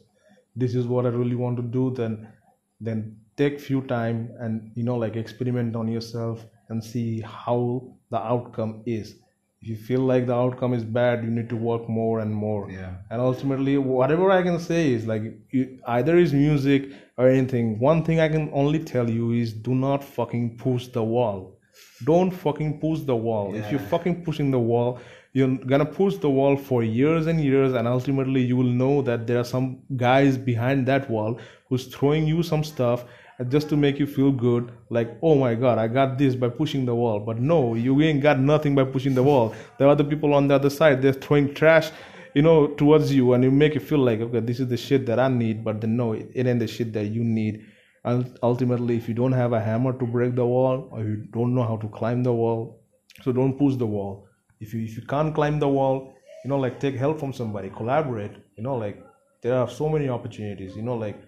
This 0.54 0.74
is 0.74 0.86
what 0.86 1.06
I 1.06 1.10
really 1.10 1.34
want 1.36 1.56
to 1.56 1.62
do. 1.62 1.90
Then, 1.92 2.32
then 2.80 3.19
take 3.36 3.60
few 3.60 3.82
time 3.82 4.30
and 4.38 4.70
you 4.74 4.84
know, 4.84 4.96
like 4.96 5.16
experiment 5.16 5.76
on 5.76 5.88
yourself 5.88 6.44
and 6.68 6.82
see 6.82 7.20
how 7.20 7.82
the 8.10 8.18
outcome 8.18 8.82
is. 8.86 9.16
If 9.62 9.68
you 9.68 9.76
feel 9.76 10.00
like 10.00 10.26
the 10.26 10.34
outcome 10.34 10.72
is 10.72 10.84
bad, 10.84 11.22
you 11.22 11.30
need 11.30 11.50
to 11.50 11.56
work 11.56 11.86
more 11.86 12.20
and 12.20 12.34
more. 12.34 12.70
Yeah. 12.70 12.94
And 13.10 13.20
ultimately, 13.20 13.76
whatever 13.76 14.30
I 14.30 14.42
can 14.42 14.58
say 14.58 14.92
is 14.92 15.06
like 15.06 15.22
you, 15.50 15.78
either 15.86 16.16
is 16.16 16.32
music 16.32 16.90
or 17.18 17.28
anything. 17.28 17.78
One 17.78 18.02
thing 18.02 18.20
I 18.20 18.28
can 18.28 18.50
only 18.54 18.78
tell 18.78 19.10
you 19.10 19.32
is 19.32 19.52
do 19.52 19.74
not 19.74 20.02
fucking 20.02 20.56
push 20.56 20.86
the 20.86 21.02
wall. 21.02 21.58
Don't 22.04 22.30
fucking 22.30 22.80
push 22.80 23.00
the 23.00 23.14
wall. 23.14 23.54
If 23.54 23.70
you're 23.70 23.80
fucking 23.80 24.24
pushing 24.24 24.50
the 24.50 24.58
wall, 24.58 24.98
you're 25.34 25.58
gonna 25.58 25.84
push 25.84 26.16
the 26.16 26.30
wall 26.30 26.56
for 26.56 26.82
years 26.82 27.26
and 27.26 27.40
years, 27.40 27.74
and 27.74 27.86
ultimately 27.86 28.42
you 28.42 28.56
will 28.56 28.74
know 28.82 29.02
that 29.02 29.26
there 29.26 29.38
are 29.38 29.44
some 29.44 29.78
guys 29.96 30.38
behind 30.38 30.86
that 30.86 31.08
wall 31.10 31.38
who's 31.70 31.86
throwing 31.86 32.26
you 32.26 32.42
some 32.42 32.62
stuff 32.62 33.06
just 33.48 33.70
to 33.70 33.76
make 33.76 33.98
you 33.98 34.06
feel 34.06 34.30
good. 34.30 34.70
Like, 34.90 35.16
oh 35.22 35.34
my 35.34 35.54
god, 35.54 35.78
I 35.78 35.88
got 35.88 36.18
this 36.18 36.34
by 36.34 36.50
pushing 36.50 36.84
the 36.84 36.94
wall. 36.94 37.20
But 37.20 37.38
no, 37.38 37.74
you 37.74 37.98
ain't 38.02 38.20
got 38.22 38.38
nothing 38.38 38.74
by 38.74 38.84
pushing 38.84 39.14
the 39.14 39.22
wall. 39.22 39.54
There 39.78 39.88
are 39.88 39.92
other 39.92 40.04
people 40.04 40.34
on 40.34 40.48
the 40.48 40.56
other 40.56 40.68
side. 40.68 41.00
They're 41.00 41.14
throwing 41.14 41.54
trash 41.54 41.90
you 42.34 42.42
know, 42.42 42.68
towards 42.68 43.12
you, 43.12 43.32
and 43.32 43.42
you 43.42 43.50
make 43.50 43.74
you 43.74 43.80
feel 43.80 43.98
like, 43.98 44.20
okay, 44.20 44.40
this 44.40 44.60
is 44.60 44.68
the 44.68 44.76
shit 44.76 45.06
that 45.06 45.18
I 45.18 45.28
need, 45.28 45.64
but 45.64 45.80
then 45.80 45.96
no, 45.96 46.12
it, 46.12 46.30
it 46.34 46.46
ain't 46.46 46.60
the 46.60 46.66
shit 46.68 46.92
that 46.92 47.06
you 47.06 47.24
need. 47.24 47.64
And 48.04 48.38
ultimately, 48.42 48.96
if 48.96 49.08
you 49.08 49.14
don't 49.14 49.32
have 49.32 49.52
a 49.52 49.60
hammer 49.60 49.92
to 49.92 50.06
break 50.06 50.34
the 50.34 50.46
wall, 50.46 50.88
or 50.92 51.00
you 51.00 51.16
don't 51.32 51.54
know 51.54 51.64
how 51.64 51.76
to 51.78 51.88
climb 51.88 52.22
the 52.22 52.32
wall, 52.32 52.82
so 53.22 53.32
don't 53.32 53.58
push 53.58 53.74
the 53.76 53.86
wall. 53.86 54.26
If 54.60 54.72
you 54.74 54.82
if 54.84 54.96
you 54.96 55.02
can't 55.02 55.34
climb 55.34 55.58
the 55.58 55.68
wall, 55.68 56.14
you 56.44 56.50
know, 56.50 56.58
like 56.58 56.78
take 56.80 56.94
help 56.94 57.18
from 57.18 57.32
somebody, 57.32 57.70
collaborate. 57.70 58.32
You 58.56 58.62
know, 58.62 58.76
like 58.76 59.04
there 59.42 59.54
are 59.54 59.68
so 59.68 59.88
many 59.88 60.08
opportunities. 60.08 60.76
You 60.76 60.82
know, 60.82 60.94
like 60.94 61.20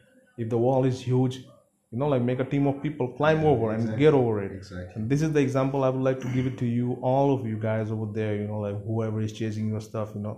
if 0.43 0.49
the 0.55 0.59
wall 0.67 0.85
is 0.85 1.01
huge, 1.01 1.37
you 1.93 1.99
know 2.01 2.09
like 2.15 2.23
make 2.23 2.41
a 2.41 2.45
team 2.53 2.67
of 2.67 2.77
people 2.83 3.07
climb 3.19 3.45
over 3.53 3.67
and 3.75 3.99
get 3.99 4.15
over 4.15 4.43
it. 4.45 4.53
Exactly. 4.53 4.93
and 4.97 5.11
this 5.11 5.21
is 5.27 5.31
the 5.37 5.41
example 5.47 5.85
i 5.85 5.91
would 5.95 6.05
like 6.09 6.21
to 6.25 6.29
give 6.37 6.47
it 6.51 6.57
to 6.63 6.67
you 6.77 6.87
all 7.11 7.27
of 7.35 7.41
you 7.51 7.57
guys 7.65 7.91
over 7.95 8.07
there 8.19 8.35
you 8.41 8.47
know 8.51 8.61
like 8.67 8.79
whoever 8.87 9.21
is 9.27 9.33
chasing 9.41 9.69
your 9.75 9.81
stuff 9.91 10.09
you 10.17 10.23
know. 10.27 10.37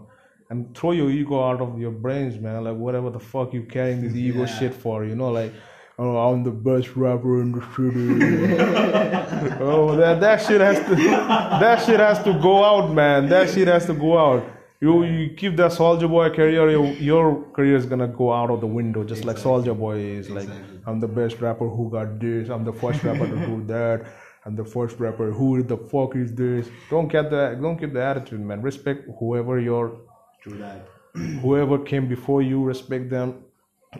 And 0.50 0.58
throw 0.76 0.90
your 1.00 1.10
ego 1.18 1.36
out 1.48 1.60
of 1.66 1.78
your 1.84 1.92
brains 2.04 2.34
man 2.46 2.56
like 2.64 2.76
whatever 2.86 3.08
the 3.16 3.20
fuck 3.20 3.54
you 3.56 3.62
carrying 3.76 4.00
this 4.06 4.14
ego 4.24 4.40
Yeah. 4.40 4.58
shit 4.58 4.74
for 4.82 4.96
you 5.10 5.14
know 5.20 5.30
like 5.40 5.52
oh 6.00 6.16
i'm 6.24 6.42
the 6.48 6.50
best 6.68 6.88
rapper 7.04 7.34
in 7.44 7.48
the 7.56 7.62
city. 7.76 8.08
Oh 9.70 9.96
that, 9.96 10.20
that 10.20 10.38
shit 10.46 10.60
has 10.60 10.78
to 10.88 10.94
that 11.64 11.84
shit 11.86 12.00
has 12.00 12.18
to 12.24 12.32
go 12.48 12.54
out 12.64 12.92
man. 12.92 13.28
That 13.28 13.46
shit 13.50 13.68
has 13.68 13.86
to 13.86 13.94
go 13.94 14.18
out 14.26 14.42
you, 14.84 15.04
you 15.04 15.34
keep 15.40 15.56
that 15.56 15.72
soldier 15.72 16.08
boy 16.08 16.28
career 16.30 16.70
your, 16.70 16.86
your 17.10 17.24
career 17.52 17.76
is 17.76 17.86
gonna 17.86 18.08
go 18.08 18.32
out 18.32 18.50
of 18.50 18.60
the 18.60 18.66
window 18.66 19.04
just 19.12 19.24
like 19.24 19.38
soldier 19.38 19.74
boy 19.74 19.96
is 19.96 20.30
like 20.30 20.48
i'm 20.86 21.00
the 21.00 21.12
best 21.20 21.40
rapper 21.40 21.68
who 21.68 21.90
got 21.90 22.18
this 22.24 22.48
i'm 22.48 22.64
the 22.64 22.72
first 22.72 23.02
rapper 23.02 23.26
to 23.26 23.38
do 23.46 23.64
that 23.66 24.06
i'm 24.44 24.54
the 24.54 24.64
first 24.64 24.98
rapper 24.98 25.30
who 25.30 25.62
the 25.62 25.76
fuck 25.92 26.16
is 26.16 26.34
this? 26.34 26.68
Don't 26.90 27.08
get 27.08 27.30
that 27.30 27.60
don't 27.60 27.78
get 27.82 27.94
the 27.94 28.02
attitude 28.02 28.40
man. 28.40 28.60
Respect 28.60 29.08
whoever 29.18 29.58
your 29.58 29.84
True 30.42 30.58
that. 30.58 30.80
whoever 31.42 31.78
came 31.78 32.06
before 32.08 32.42
you 32.42 32.62
respect 32.62 33.08
them 33.08 33.28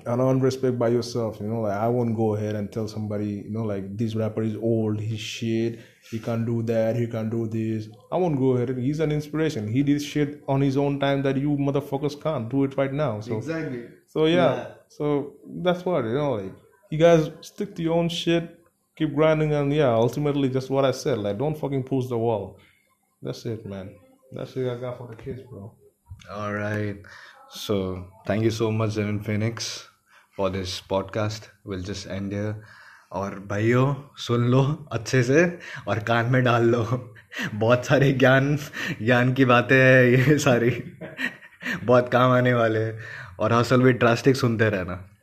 and 0.06 0.20
earn 0.20 0.40
respect 0.40 0.78
by 0.78 0.88
yourself 0.88 1.38
you 1.40 1.46
know 1.46 1.60
like 1.60 1.78
i 1.86 1.88
won't 1.88 2.16
go 2.16 2.34
ahead 2.34 2.56
and 2.56 2.72
tell 2.72 2.88
somebody 2.88 3.30
you 3.46 3.50
know 3.50 3.62
like 3.62 3.96
this 3.96 4.14
rapper 4.14 4.42
is 4.42 4.56
old 4.56 5.00
he's 5.00 5.20
shit 5.20 5.78
he 6.10 6.18
can't 6.18 6.44
do 6.46 6.62
that 6.62 6.96
he 6.96 7.06
can't 7.06 7.30
do 7.30 7.46
this 7.48 7.88
i 8.12 8.16
won't 8.16 8.38
go 8.38 8.48
ahead 8.56 8.76
he's 8.76 9.00
an 9.00 9.10
inspiration 9.12 9.66
he 9.76 9.82
did 9.82 10.02
shit 10.02 10.42
on 10.46 10.60
his 10.60 10.76
own 10.76 10.98
time 11.00 11.22
that 11.22 11.36
you 11.36 11.50
motherfuckers 11.68 12.16
can't 12.22 12.48
do 12.50 12.64
it 12.64 12.76
right 12.76 12.92
now 12.92 13.20
so 13.20 13.36
Exactly. 13.38 13.84
so 14.06 14.26
yeah, 14.26 14.54
Yeah. 14.54 14.66
so 14.88 15.32
that's 15.64 15.84
what 15.84 16.04
you 16.04 16.14
know. 16.14 16.32
Like 16.34 16.52
you 16.90 16.98
guys 16.98 17.30
stick 17.40 17.74
to 17.76 17.82
your 17.82 17.94
own 18.00 18.08
shit, 18.08 18.44
keep 18.96 19.14
grinding, 19.14 19.52
and 19.54 19.72
yeah, 19.72 19.92
ultimately 19.94 20.48
just 20.50 20.68
what 20.70 20.84
I 20.84 20.90
said. 20.92 21.18
Like 21.18 21.38
don't 21.38 21.56
fucking 21.58 21.82
push 21.84 22.06
the 22.06 22.18
wall. 22.18 22.58
That's 23.22 23.44
it, 23.46 23.64
man. 23.66 23.94
That's 24.32 24.54
it 24.56 24.68
I 24.70 24.76
got 24.76 24.98
for 24.98 25.08
the 25.08 25.16
kids, 25.16 25.40
bro. 25.50 25.72
All 26.30 26.52
right. 26.52 26.96
So 27.50 28.06
thank 28.26 28.44
you 28.44 28.50
so 28.50 28.70
much, 28.70 28.90
Xenon 28.90 29.24
Phoenix, 29.24 29.88
for 30.36 30.50
this 30.50 30.80
podcast. 30.80 31.48
We'll 31.64 31.80
just 31.82 32.06
end 32.06 32.32
here. 32.32 32.54
और 33.14 33.44
भाइयों, 33.50 33.94
सुन 34.16 34.44
लो 34.44 34.88
अच्छे 34.92 35.22
से 35.22 35.58
और 35.88 35.98
कान 35.98 36.26
में 36.26 36.44
डाल 36.44 36.64
लो। 36.64 37.14
बहुत 37.54 37.86
सारे 37.86 38.12
ज्ञान 38.12 38.56
ज्ञान 39.02 39.32
की 39.32 39.44
बातें 39.44 39.76
हैं 39.76 40.04
ये 40.04 40.38
सारी। 40.38 40.70
बहुत 41.84 42.08
काम 42.12 42.32
आने 42.32 42.54
वाले 42.54 42.78
हैं 42.78 42.98
और 43.38 43.52
हसल 43.52 43.82
भी 43.82 43.92
ड्रास्टिक 43.92 44.36
सुनते 44.36 44.70
रहना। 44.70 45.13